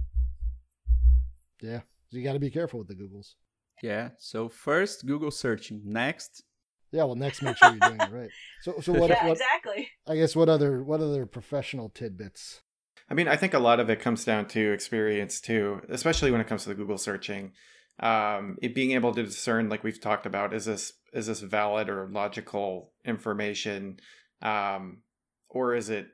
[1.60, 3.34] Yeah, so you got to be careful with the Googles.
[3.82, 6.42] Yeah, so first Google searching, next
[6.90, 8.30] Yeah, well, next make sure you're doing it right.
[8.60, 9.08] So, so what?
[9.08, 9.88] yeah, what exactly.
[10.08, 12.62] I guess what other what other professional tidbits?
[13.08, 16.40] I mean, I think a lot of it comes down to experience too, especially when
[16.40, 17.52] it comes to the Google searching.
[18.00, 21.88] Um, it being able to discern, like we've talked about, is this is this valid
[21.88, 23.98] or logical information,
[24.42, 24.98] um,
[25.48, 26.08] or is it,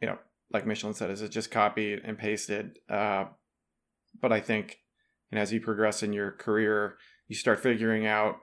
[0.00, 0.18] you know,
[0.52, 2.78] like Micheline said, is it just copied and pasted?
[2.88, 3.26] Uh,
[4.20, 4.78] but I think,
[5.30, 6.96] and as you progress in your career,
[7.28, 8.36] you start figuring out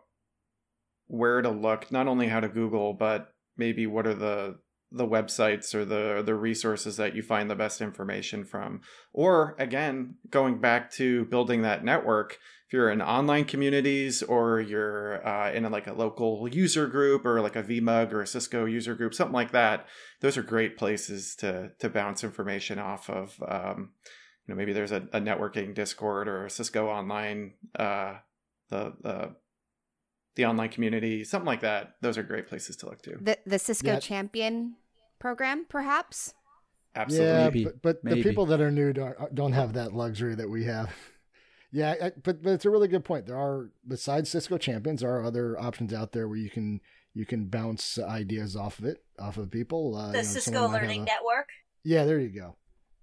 [1.07, 4.57] where to look, not only how to Google, but maybe what are the
[4.91, 8.79] the websites or the the resources that you find the best information from
[9.11, 15.25] or again going back to building that network if you're in online communities or you're
[15.25, 18.65] uh, in a, like a local user group or like a vmug or a cisco
[18.65, 19.87] user group something like that
[20.21, 23.91] those are great places to to bounce information off of um,
[24.45, 28.15] you know maybe there's a, a, networking discord or a cisco online uh,
[28.69, 29.35] the the
[30.37, 31.95] the online community, something like that.
[32.01, 33.17] Those are great places to look to.
[33.19, 33.99] The the Cisco yeah.
[33.99, 34.75] Champion
[35.19, 36.33] program, perhaps.
[36.95, 37.63] Absolutely, yeah, Maybe.
[37.65, 38.21] but, but Maybe.
[38.21, 40.89] the people that are new don't don't have that luxury that we have.
[41.71, 43.25] Yeah, I, but but it's a really good point.
[43.25, 46.81] There are besides Cisco Champions, there are other options out there where you can
[47.13, 49.95] you can bounce ideas off of it, off of people.
[49.95, 51.49] Uh, the you know, Cisco Learning a, Network.
[51.83, 52.55] Yeah, there you go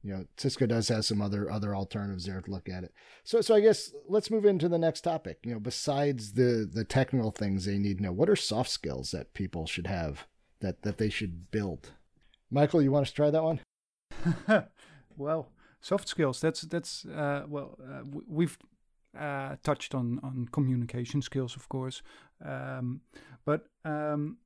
[0.05, 2.92] you know cisco does have some other other alternatives there to look at it
[3.24, 6.85] so so i guess let's move into the next topic you know besides the the
[6.85, 10.27] technical things they need to know what are soft skills that people should have
[10.61, 11.92] that that they should build
[12.50, 13.61] michael you want to try that one
[15.16, 15.48] well
[15.85, 18.59] soft skills that's that's uh, well uh, we've
[19.18, 22.03] uh, touched on on communication skills of course
[22.44, 23.01] um,
[23.44, 24.38] but um,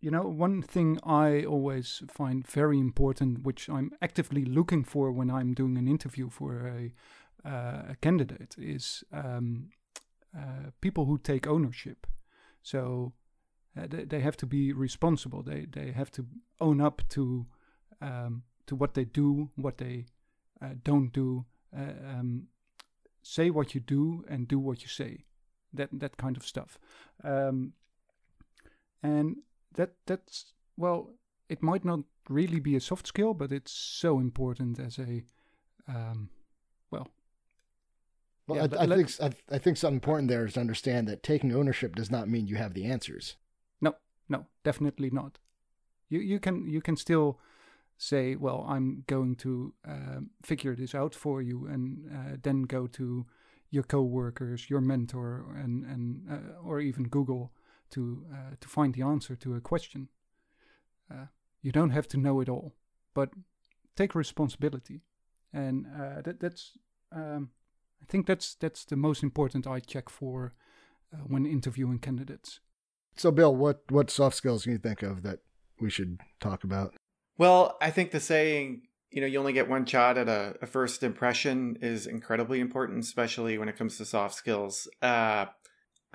[0.00, 5.30] you know, one thing I always find very important, which I'm actively looking for when
[5.30, 6.92] I'm doing an interview for a,
[7.48, 9.70] uh, a candidate, is um,
[10.36, 12.06] uh, people who take ownership.
[12.62, 13.14] So
[13.76, 15.42] uh, they, they have to be responsible.
[15.42, 16.26] They they have to
[16.60, 17.46] own up to
[18.00, 20.06] um, to what they do, what they
[20.60, 21.44] uh, don't do.
[21.76, 22.48] Uh, um,
[23.26, 25.24] say what you do and do what you say.
[25.72, 26.78] That that kind of stuff.
[27.24, 27.72] Um,
[29.02, 29.36] and
[29.74, 31.10] that that's well,
[31.48, 35.24] it might not really be a soft skill, but it's so important as a
[35.88, 36.30] um,
[36.90, 37.08] well.
[38.46, 41.22] Well, yeah, I, I think I, I think something important there is to understand that
[41.22, 43.36] taking ownership does not mean you have the answers.
[43.80, 43.96] No,
[44.28, 45.38] no, definitely not.
[46.08, 47.40] You you can you can still
[47.98, 52.86] say, well, I'm going to uh, figure this out for you, and uh, then go
[52.88, 53.26] to
[53.70, 57.52] your coworkers, your mentor, and and uh, or even Google
[57.90, 60.08] to uh, to find the answer to a question.
[61.10, 61.26] Uh,
[61.62, 62.74] you don't have to know it all,
[63.14, 63.30] but
[63.96, 65.00] take responsibility,
[65.52, 66.72] and uh, that that's
[67.12, 67.50] um,
[68.02, 70.52] I think that's that's the most important I check for
[71.28, 72.60] when interviewing candidates.
[73.16, 75.38] So, Bill, what what soft skills can you think of that
[75.80, 76.94] we should talk about?
[77.38, 80.66] Well, I think the saying you know you only get one shot at a, a,
[80.66, 85.46] first impression is incredibly important especially when it comes to soft skills uh,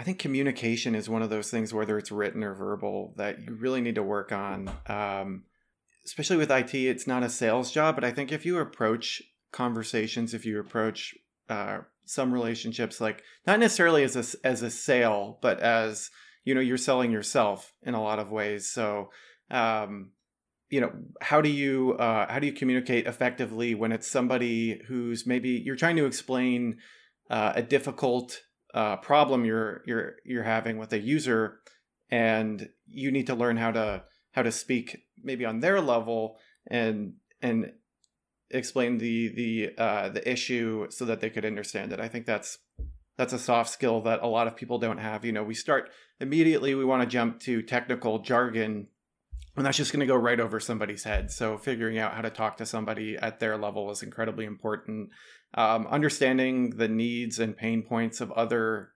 [0.02, 3.54] I think communication is one of those things, whether it's written or verbal, that you
[3.54, 4.68] really need to work on.
[4.88, 5.44] Um,
[6.04, 10.34] especially with IT, it's not a sales job, but I think if you approach conversations,
[10.34, 11.14] if you approach
[11.50, 16.10] uh, some relationships, like not necessarily as a, as a sale, but as
[16.46, 18.68] you know, you're selling yourself in a lot of ways.
[18.68, 19.12] So,
[19.52, 20.14] um,
[20.72, 25.28] you know, how do you uh, how do you communicate effectively when it's somebody who's
[25.28, 26.78] maybe you're trying to explain
[27.30, 28.42] uh, a difficult
[28.74, 31.60] uh, problem you're you're you're having with a user,
[32.10, 37.16] and you need to learn how to how to speak maybe on their level and
[37.42, 37.74] and
[38.50, 42.00] explain the the uh, the issue so that they could understand it.
[42.00, 42.60] I think that's
[43.18, 45.26] that's a soft skill that a lot of people don't have.
[45.26, 45.90] You know, we start
[46.22, 48.88] immediately we want to jump to technical jargon
[49.56, 51.32] and that's just going to go right over somebody's head.
[51.32, 55.10] So figuring out how to talk to somebody at their level is incredibly important.
[55.54, 58.92] Um, understanding the needs and pain points of other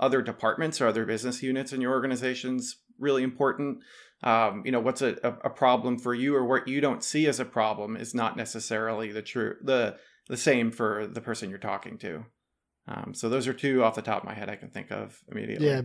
[0.00, 3.78] other departments or other business units in your organization's really important.
[4.22, 7.38] Um, you know, what's a, a problem for you or what you don't see as
[7.38, 9.96] a problem is not necessarily the true the
[10.28, 12.24] the same for the person you're talking to.
[12.88, 15.20] Um, so those are two off the top of my head I can think of
[15.30, 15.68] immediately.
[15.68, 15.82] Yeah,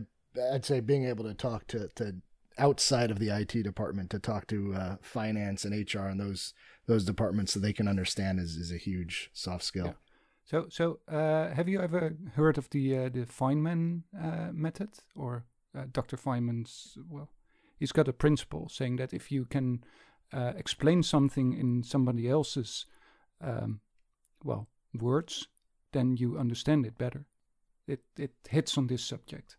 [0.53, 2.15] I'd say being able to talk to to
[2.57, 6.53] outside of the IT department to talk to uh, finance and HR and those
[6.87, 9.87] those departments so they can understand is, is a huge soft skill.
[9.87, 9.93] Yeah.
[10.45, 15.45] So so uh, have you ever heard of the uh, the Feynman uh, method or
[15.77, 16.17] uh, Dr.
[16.17, 17.29] Feynman's well
[17.77, 19.83] he's got a principle saying that if you can
[20.31, 22.85] uh, explain something in somebody else's
[23.41, 23.81] um,
[24.43, 25.47] well words
[25.95, 27.25] then you understand it better.
[27.87, 29.57] It it hits on this subject.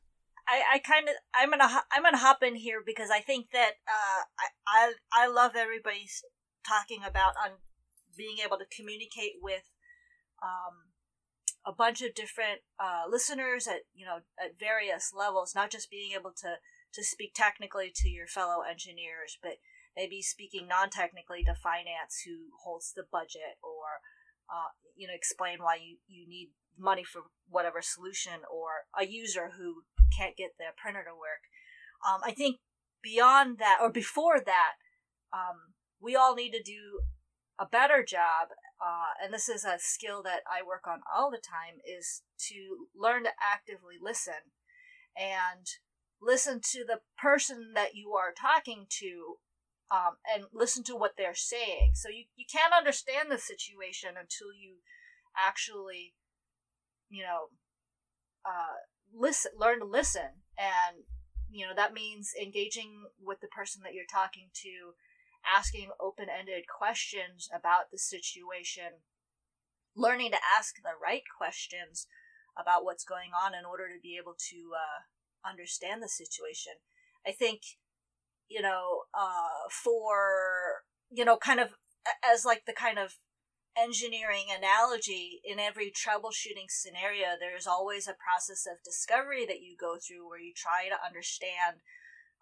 [0.77, 4.22] I, kind of I'm gonna I'm gonna hop in here because I think that uh,
[4.39, 6.22] I I I love everybody's
[6.66, 7.53] talking about on
[8.16, 9.64] being able to communicate with
[10.43, 10.93] um,
[11.64, 16.12] a bunch of different uh, listeners at you know at various levels, not just being
[16.12, 16.57] able to
[16.93, 19.57] to speak technically to your fellow engineers, but
[19.97, 24.05] maybe speaking non-technically to finance who holds the budget or
[24.53, 29.53] uh, you know explain why you, you need money for whatever solution or a user
[29.57, 29.85] who
[30.17, 31.45] can't get their printer to work
[32.07, 32.59] um, i think
[33.03, 34.75] beyond that or before that
[35.33, 37.01] um, we all need to do
[37.59, 38.49] a better job
[38.81, 42.89] uh, and this is a skill that i work on all the time is to
[42.95, 44.53] learn to actively listen
[45.17, 45.67] and
[46.21, 49.37] listen to the person that you are talking to
[49.91, 51.93] um, and listen to what they're saying.
[51.95, 54.77] So you, you can't understand the situation until you
[55.37, 56.14] actually,
[57.09, 57.51] you know,
[58.45, 58.83] uh,
[59.17, 60.45] listen, learn to listen.
[60.59, 61.05] And,
[61.49, 64.95] you know, that means engaging with the person that you're talking to,
[65.47, 69.05] asking open ended questions about the situation,
[69.95, 72.07] learning to ask the right questions
[72.59, 76.73] about what's going on in order to be able to uh, understand the situation.
[77.27, 77.61] I think
[78.49, 81.71] you know, uh, for, you know, kind of
[82.25, 83.14] as like the kind of
[83.77, 89.97] engineering analogy in every troubleshooting scenario, there's always a process of discovery that you go
[89.97, 91.85] through where you try to understand,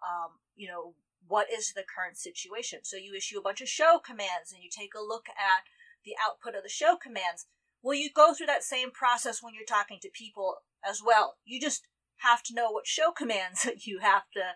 [0.02, 0.94] um, you know,
[1.26, 2.80] what is the current situation.
[2.82, 5.64] So you issue a bunch of show commands and you take a look at
[6.04, 7.46] the output of the show commands.
[7.82, 10.56] Well, you go through that same process when you're talking to people
[10.86, 11.36] as well.
[11.44, 11.82] You just
[12.18, 14.54] have to know what show commands you have to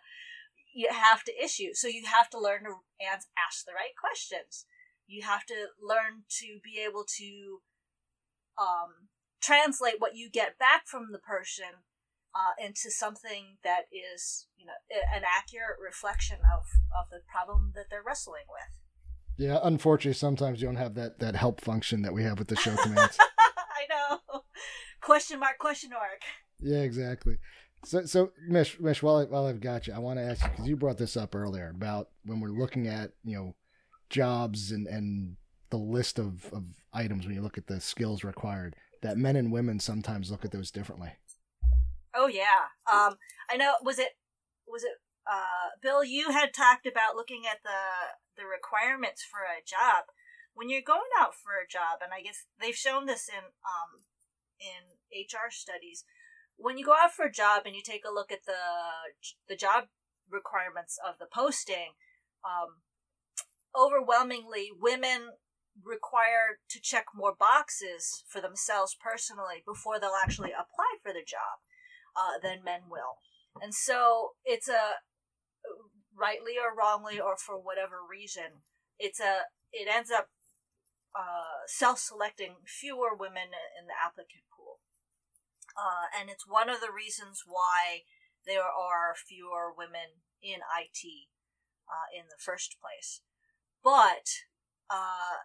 [0.74, 1.72] you have to issue.
[1.72, 4.66] So you have to learn to ask the right questions.
[5.08, 7.60] You have to learn to be able to
[8.60, 9.08] um,
[9.40, 11.82] translate what you get back from the person
[12.34, 14.72] uh, into something that is, you know,
[15.14, 16.64] an accurate reflection of,
[16.96, 18.78] of the problem that they're wrestling with.
[19.38, 22.56] Yeah, unfortunately, sometimes you don't have that, that help function that we have with the
[22.56, 23.16] show commands.
[23.38, 24.42] I know.
[25.00, 26.22] Question mark, question mark.
[26.60, 27.38] Yeah, exactly.
[27.84, 30.50] So, so Mish, Mish, while I, while I've got you, I want to ask you
[30.50, 33.54] because you brought this up earlier about when we're looking at you know
[34.08, 35.36] jobs and and
[35.70, 39.52] the list of of items when you look at the skills required that men and
[39.52, 41.10] women sometimes look at those differently.
[42.14, 43.16] Oh yeah, um,
[43.50, 43.74] I know.
[43.82, 44.16] Was it
[44.66, 44.92] was it
[45.30, 46.02] uh, Bill?
[46.02, 50.06] You had talked about looking at the the requirements for a job
[50.54, 54.04] when you're going out for a job, and I guess they've shown this in um
[54.58, 56.04] in HR studies
[56.58, 58.60] when you go out for a job and you take a look at the
[59.48, 59.84] the job
[60.28, 61.94] requirements of the posting,
[62.44, 62.82] um,
[63.76, 65.38] overwhelmingly women
[65.84, 71.62] require to check more boxes for themselves personally before they'll actually apply for the job
[72.16, 73.22] uh, than men will.
[73.62, 74.98] And so it's a
[76.18, 78.66] rightly or wrongly or for whatever reason,
[78.98, 80.28] it's a it ends up
[81.14, 84.80] uh, self-selecting fewer women in the applicant pool,
[85.76, 88.02] uh, and it's one of the reasons why
[88.46, 91.02] there are fewer women in IT
[91.86, 93.20] uh, in the first place.
[93.88, 94.28] But
[94.90, 95.40] uh,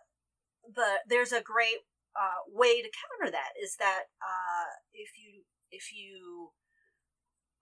[0.68, 5.94] the there's a great uh, way to counter that is that uh, if you if
[5.94, 6.50] you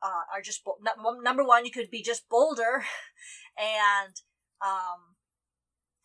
[0.02, 0.64] uh, are just
[1.22, 2.84] number one, you could be just bolder
[3.60, 4.16] and
[4.60, 5.18] um,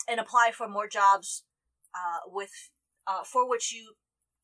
[0.07, 1.45] and apply for more jobs
[2.27, 2.51] with
[3.25, 3.95] for which you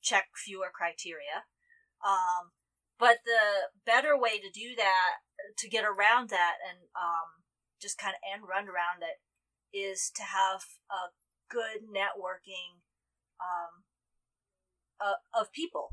[0.01, 1.45] check fewer criteria.
[2.03, 2.53] Um,
[2.99, 5.20] but the better way to do that,
[5.59, 7.45] to get around that and um,
[7.83, 9.20] just kind of end run around it,
[9.73, 11.12] is to have a
[11.49, 12.81] good networking
[13.41, 13.85] um,
[15.01, 15.91] uh, of people.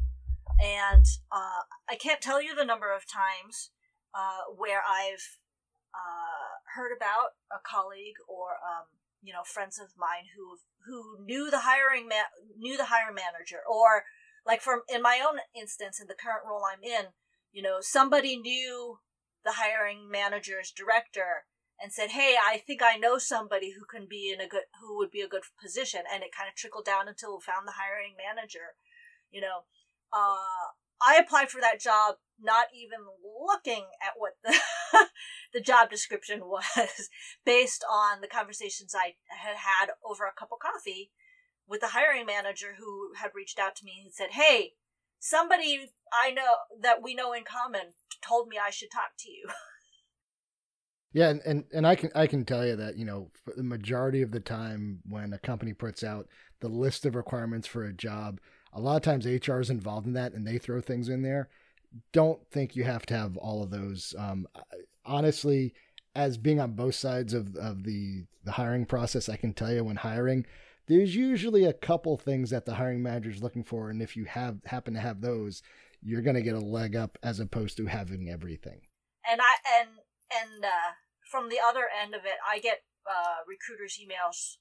[0.61, 3.71] And uh, I can't tell you the number of times
[4.13, 5.39] uh, where I've
[5.93, 8.85] uh, heard about a colleague or um,
[9.21, 13.59] you know friends of mine who who knew the hiring ma- knew the hiring manager
[13.67, 14.03] or
[14.45, 17.11] like from in my own instance in the current role I'm in,
[17.51, 18.99] you know, somebody knew
[19.43, 21.45] the hiring manager's director
[21.81, 24.97] and said, "Hey, I think I know somebody who can be in a good who
[24.97, 27.79] would be a good position," and it kind of trickled down until we found the
[27.79, 28.75] hiring manager.
[29.31, 29.63] You know,
[30.11, 32.99] uh, I applied for that job not even
[33.45, 34.57] looking at what the
[35.53, 37.09] the job description was,
[37.45, 41.11] based on the conversations I had had over a cup of coffee
[41.67, 44.73] with the hiring manager who had reached out to me and said, "Hey,
[45.19, 49.49] somebody I know that we know in common told me I should talk to you."
[51.11, 54.21] Yeah, and, and, and I can I can tell you that you know the majority
[54.21, 56.27] of the time when a company puts out
[56.59, 58.39] the list of requirements for a job,
[58.73, 61.49] a lot of times HR is involved in that and they throw things in there.
[62.11, 64.13] don't think you have to have all of those.
[64.17, 64.47] Um,
[65.05, 65.73] honestly,
[66.15, 69.83] as being on both sides of, of the, the hiring process, I can tell you
[69.83, 70.45] when hiring,
[70.87, 73.89] there's usually a couple things that the hiring manager is looking for.
[73.89, 75.61] And if you have happen to have those,
[76.01, 78.81] you're going to get a leg up as opposed to having everything.
[79.29, 79.89] And I, and,
[80.31, 80.97] and, uh,
[81.29, 84.57] from the other end of it, I get, uh, recruiters emails,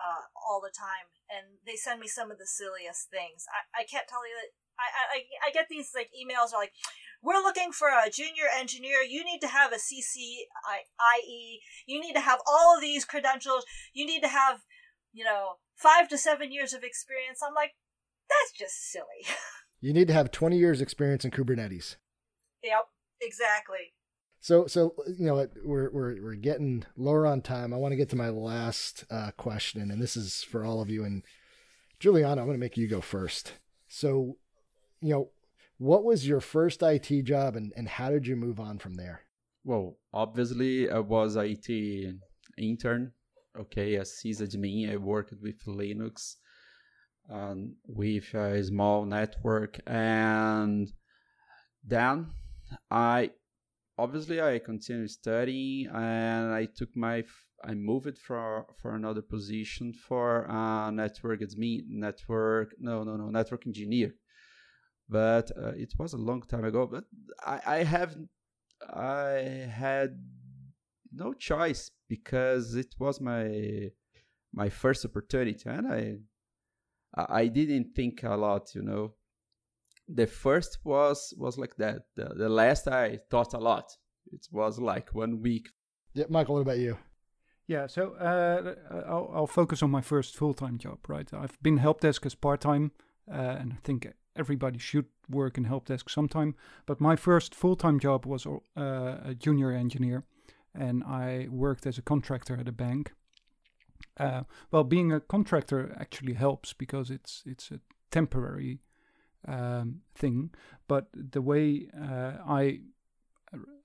[0.00, 3.44] uh, all the time and they send me some of the silliest things.
[3.50, 6.72] I, I can't tell you that I, I, I get these like emails are like,
[7.22, 9.00] we're looking for a junior engineer.
[9.02, 11.58] You need to have a CCIE.
[11.86, 13.64] You need to have all of these credentials.
[13.94, 14.60] You need to have,
[15.12, 17.40] you know, five to seven years of experience.
[17.44, 17.72] I'm like,
[18.28, 19.26] that's just silly.
[19.80, 21.96] you need to have 20 years experience in Kubernetes.
[22.62, 22.86] Yep,
[23.20, 23.94] exactly.
[24.46, 27.74] So, so you know, we're we're we're getting lower on time.
[27.74, 30.88] I want to get to my last uh, question, and this is for all of
[30.88, 31.02] you.
[31.02, 31.24] And
[31.98, 33.54] Juliana, I'm going to make you go first.
[33.88, 34.36] So,
[35.00, 35.30] you know,
[35.78, 39.22] what was your first IT job and, and how did you move on from there?
[39.64, 41.68] Well, obviously, I was IT
[42.56, 43.10] intern.
[43.58, 46.36] Okay, as sysadmin, I worked with Linux
[47.28, 49.80] um, with a small network.
[49.88, 50.92] And
[51.84, 52.28] then
[52.92, 53.32] I
[53.98, 57.24] obviously I continued studying and I took my
[57.64, 63.66] I moved for for another position for uh, network admin network no no no network
[63.66, 64.14] engineer
[65.08, 66.86] but uh, it was a long time ago.
[66.86, 67.04] But
[67.44, 68.16] I, I have
[68.80, 70.18] I had
[71.12, 73.90] no choice because it was my
[74.52, 76.16] my first opportunity, and I
[77.14, 79.14] I didn't think a lot, you know.
[80.08, 82.02] The first was was like that.
[82.14, 83.96] The, the last I thought a lot.
[84.32, 85.70] It was like one week.
[86.14, 86.54] Yeah, Michael.
[86.54, 86.96] What about you?
[87.68, 88.74] Yeah, so uh,
[89.08, 90.98] I'll, I'll, focus on my first full time job.
[91.08, 92.92] Right, I've been help desk as part time,
[93.28, 96.54] uh, and I think everybody should work in help desk sometime.
[96.86, 100.24] But my first full time job was uh, a junior engineer,
[100.74, 103.12] and I worked as a contractor at a bank.
[104.18, 107.80] Uh, well, being a contractor actually helps because it's it's a
[108.10, 108.78] temporary
[109.46, 110.50] um, thing.
[110.88, 112.80] But the way uh, I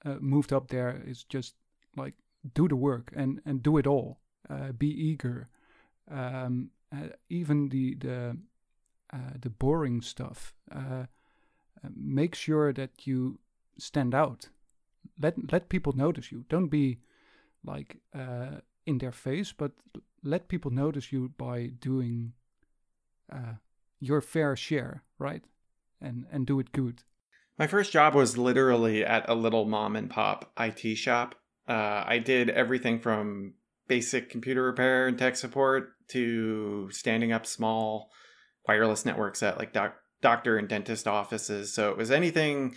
[0.05, 1.55] uh, moved up there is just
[1.95, 2.15] like
[2.53, 4.19] do the work and and do it all.
[4.49, 5.49] Uh, be eager.
[6.09, 8.37] Um, uh, even the the
[9.13, 10.53] uh, the boring stuff.
[10.73, 11.05] Uh,
[11.83, 13.39] uh, make sure that you
[13.77, 14.49] stand out.
[15.19, 16.45] Let let people notice you.
[16.49, 16.99] Don't be
[17.63, 19.71] like uh, in their face, but
[20.23, 22.33] let people notice you by doing
[23.31, 23.55] uh,
[23.99, 25.43] your fair share, right?
[26.01, 27.03] And and do it good.
[27.57, 31.35] My first job was literally at a little mom and pop IT shop.
[31.67, 33.53] Uh, I did everything from
[33.87, 38.09] basic computer repair and tech support to standing up small
[38.67, 41.73] wireless networks at like doc- doctor and dentist offices.
[41.73, 42.75] So it was anything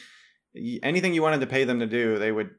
[0.82, 2.50] anything you wanted to pay them to do, they would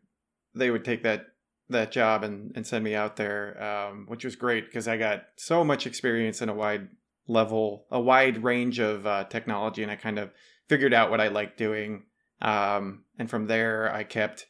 [0.53, 1.27] they would take that
[1.69, 5.25] that job and, and send me out there, um, which was great because I got
[5.35, 6.89] so much experience in a wide
[7.27, 10.31] level, a wide range of uh, technology, and I kind of
[10.67, 12.03] figured out what I liked doing.
[12.41, 14.47] Um, and from there, I kept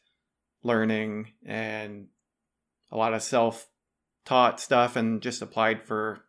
[0.62, 2.08] learning and
[2.90, 3.68] a lot of self
[4.24, 6.20] taught stuff and just applied for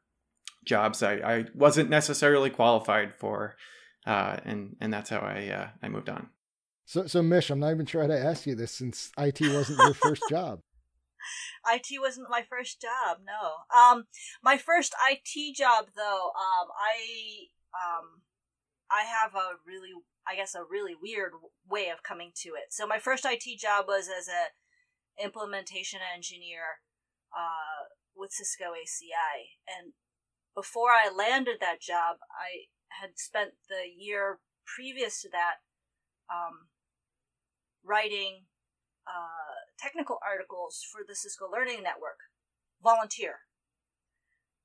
[0.68, 3.56] jobs I, I wasn't necessarily qualified for,
[4.06, 6.30] uh, and and that's how I uh, I moved on.
[6.86, 9.80] So so Mish, I'm not even sure how to ask you this since IT wasn't
[9.80, 10.60] your first job.
[11.70, 13.18] IT wasn't my first job.
[13.26, 13.78] No.
[13.78, 14.06] Um,
[14.44, 16.32] my first IT job though.
[16.36, 18.22] Um, I um,
[18.92, 19.92] I have a really,
[20.28, 21.34] I guess, a really weird
[21.68, 22.72] way of coming to it.
[22.72, 26.82] So my first IT job was as a implementation engineer
[27.36, 29.94] uh, with Cisco ACI, and
[30.56, 32.66] before I landed that job, I
[33.02, 35.62] had spent the year previous to that
[36.34, 36.68] um,
[37.84, 38.46] writing
[39.08, 42.20] uh, technical articles for the Cisco Learning Network,
[42.84, 43.40] volunteer.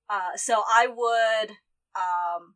[0.08, 1.56] Uh, so I would,
[1.94, 2.54] um,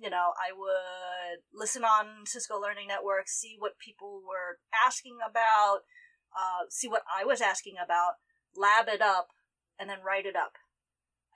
[0.00, 5.80] you know, I would listen on Cisco Learning Network, see what people were asking about,
[6.34, 8.14] uh, see what I was asking about,
[8.56, 9.28] lab it up,
[9.78, 10.52] and then write it up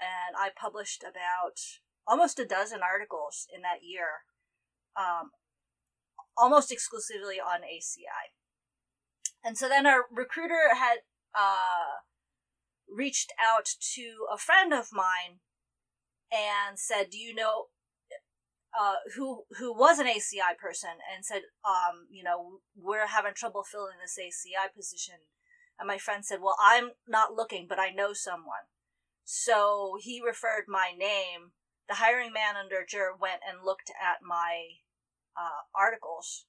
[0.01, 1.61] and I published about
[2.07, 4.25] almost a dozen articles in that year,
[4.97, 5.31] um,
[6.37, 8.35] almost exclusively on ACI.
[9.45, 10.99] And so then a recruiter had
[11.35, 12.03] uh,
[12.89, 15.41] reached out to a friend of mine
[16.33, 17.67] and said, "Do you know
[18.79, 23.65] uh, who who was an ACI person?" And said, um, "You know, we're having trouble
[23.65, 25.27] filling this ACI position."
[25.79, 28.69] And my friend said, "Well, I'm not looking, but I know someone."
[29.25, 31.53] So he referred my name.
[31.89, 34.81] The hiring manager went and looked at my
[35.37, 36.47] uh, articles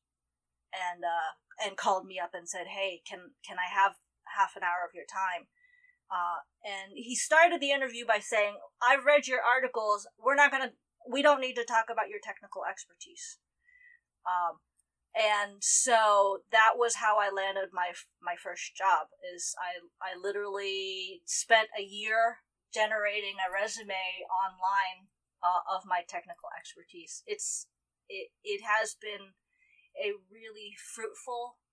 [0.74, 3.96] and uh, and called me up and said, "Hey, can can I have
[4.38, 5.48] half an hour of your time?"
[6.12, 10.08] Uh, and he started the interview by saying, "I've read your articles.
[10.20, 10.74] We're not gonna.
[11.10, 13.38] We don't need to talk about your technical expertise."
[14.26, 14.60] Um,
[15.16, 19.08] and so that was how I landed my my first job.
[19.24, 22.44] Is I I literally spent a year
[22.74, 25.08] generating a resume online
[25.40, 27.24] uh, of my technical expertise.
[27.26, 27.68] It's
[28.10, 29.40] it it has been
[29.96, 31.64] a really fruitful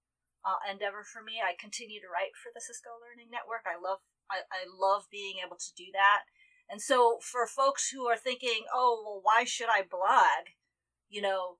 [0.46, 1.42] uh, endeavor for me.
[1.42, 3.66] I continue to write for the Cisco Learning Network.
[3.66, 6.30] I love I, I love being able to do that.
[6.72, 10.56] And so for folks who are thinking, oh well, why should I blog?
[11.10, 11.58] You know,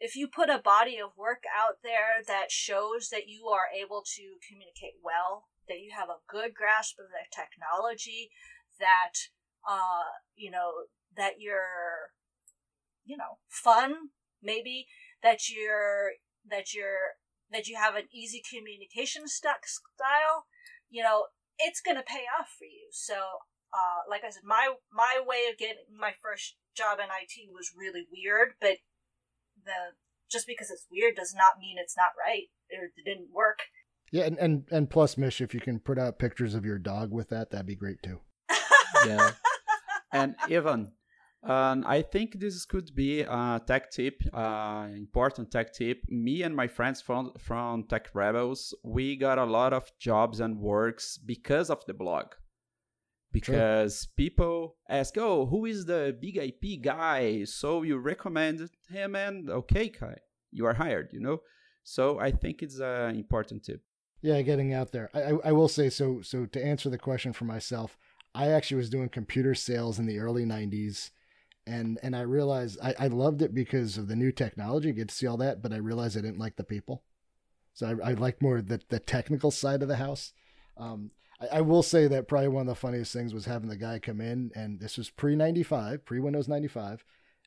[0.00, 4.02] if you put a body of work out there that shows that you are able
[4.16, 8.30] to communicate well, that you have a good grasp of the technology,
[8.80, 9.28] that
[9.68, 12.16] uh, you know that you're
[13.04, 14.08] you know fun
[14.42, 14.86] maybe
[15.22, 16.12] that you're
[16.48, 20.46] that you're that you have an easy communication style
[20.90, 21.26] you know
[21.58, 23.14] it's going to pay off for you so
[23.74, 27.72] uh, like i said my my way of getting my first job in it was
[27.76, 28.78] really weird but
[29.64, 29.94] the
[30.30, 33.60] just because it's weird does not mean it's not right or it didn't work
[34.12, 37.12] yeah and and, and plus mish if you can put out pictures of your dog
[37.12, 38.20] with that that'd be great too
[39.06, 39.30] yeah.
[40.12, 40.92] And Evan,
[41.42, 46.00] um, I think this could be a tech tip, uh, important tech tip.
[46.08, 50.58] Me and my friends from from Tech Rebels, we got a lot of jobs and
[50.58, 52.26] works because of the blog.
[53.34, 59.50] Because people ask, "Oh, who is the big IP guy?" So you recommend him, and
[59.50, 60.18] okay, Kai,
[60.50, 61.10] you are hired.
[61.12, 61.42] You know.
[61.82, 63.82] So I think it's an important tip.
[64.22, 65.10] Yeah, getting out there.
[65.12, 66.20] I, I, I will say so.
[66.22, 67.98] So to answer the question for myself,
[68.34, 71.10] I actually was doing computer sales in the early 90s
[71.66, 75.14] and and I realized I, I loved it because of the new technology, get to
[75.14, 77.02] see all that, but I realized I didn't like the people.
[77.72, 80.32] So I, I liked more the, the technical side of the house.
[80.76, 81.10] Um,
[81.52, 83.98] I, I, will say that probably one of the funniest things was having the guy
[83.98, 87.04] come in, and this was pre 95, pre Windows 95,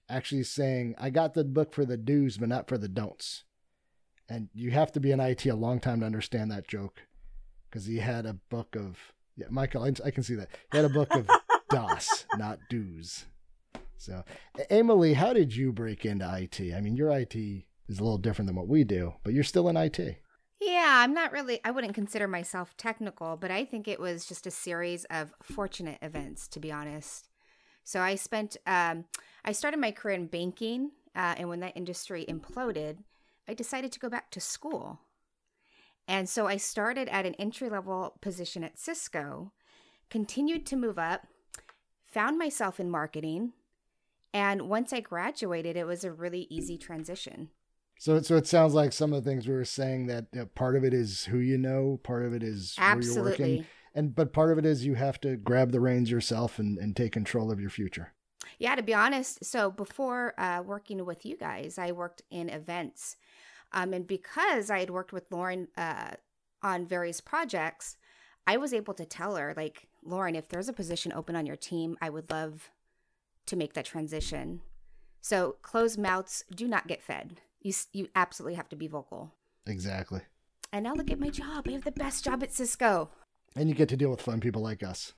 [0.09, 3.43] actually saying, I got the book for the do's, but not for the don'ts.
[4.29, 7.03] And you have to be in IT a long time to understand that joke
[7.69, 10.49] because he had a book of yeah, Michael, I, I can see that.
[10.71, 11.29] He had a book of
[11.69, 13.25] DOS, not do's.
[13.97, 14.23] So,
[14.71, 16.73] Amilee, how did you break into IT?
[16.75, 19.69] I mean, your IT is a little different than what we do, but you're still
[19.69, 20.17] in IT.
[20.59, 24.47] Yeah, I'm not really, I wouldn't consider myself technical, but I think it was just
[24.47, 27.29] a series of fortunate events, to be honest.
[27.83, 29.05] So I spent, um,
[29.45, 32.97] I started my career in banking, uh, and when that industry imploded,
[33.47, 34.99] I decided to go back to school.
[36.07, 39.53] And so I started at an entry level position at Cisco,
[40.09, 41.27] continued to move up,
[42.03, 43.53] found myself in marketing.
[44.33, 47.49] And once I graduated, it was a really easy transition.
[47.99, 50.83] So, so it sounds like some of the things we were saying that part of
[50.83, 53.21] it is who you know, part of it is Absolutely.
[53.21, 56.11] where you're working, and but part of it is you have to grab the reins
[56.11, 58.13] yourself and, and take control of your future.
[58.59, 63.17] Yeah, to be honest, so before uh, working with you guys, I worked in events.
[63.73, 66.11] Um, and because I had worked with Lauren uh,
[66.63, 67.97] on various projects,
[68.47, 71.57] I was able to tell her, like, Lauren, if there's a position open on your
[71.57, 72.71] team, I would love
[73.47, 74.61] to make that transition.
[75.21, 77.41] So closed mouths do not get fed.
[77.61, 79.33] You you absolutely have to be vocal.
[79.65, 80.21] Exactly.
[80.71, 81.65] And now look at my job.
[81.67, 83.09] I have the best job at Cisco.
[83.55, 85.13] And you get to deal with fun people like us.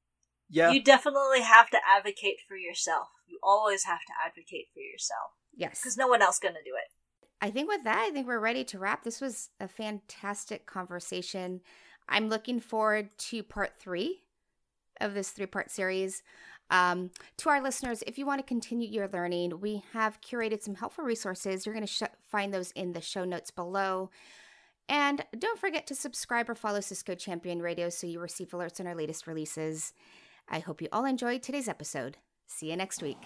[0.50, 0.72] Yeah.
[0.72, 3.10] You definitely have to advocate for yourself.
[3.28, 5.32] You always have to advocate for yourself.
[5.56, 5.80] Yes.
[5.82, 6.92] Because no one else going to do it.
[7.42, 9.04] I think with that, I think we're ready to wrap.
[9.04, 11.62] This was a fantastic conversation.
[12.08, 14.24] I'm looking forward to part three
[15.00, 16.22] of this three part series.
[16.72, 20.76] Um, to our listeners, if you want to continue your learning, we have curated some
[20.76, 21.66] helpful resources.
[21.66, 24.10] You're going to sh- find those in the show notes below.
[24.88, 28.88] And don't forget to subscribe or follow Cisco Champion Radio so you receive alerts on
[28.88, 29.94] our latest releases.
[30.50, 32.18] I hope you all enjoyed today's episode.
[32.48, 33.18] See you next week.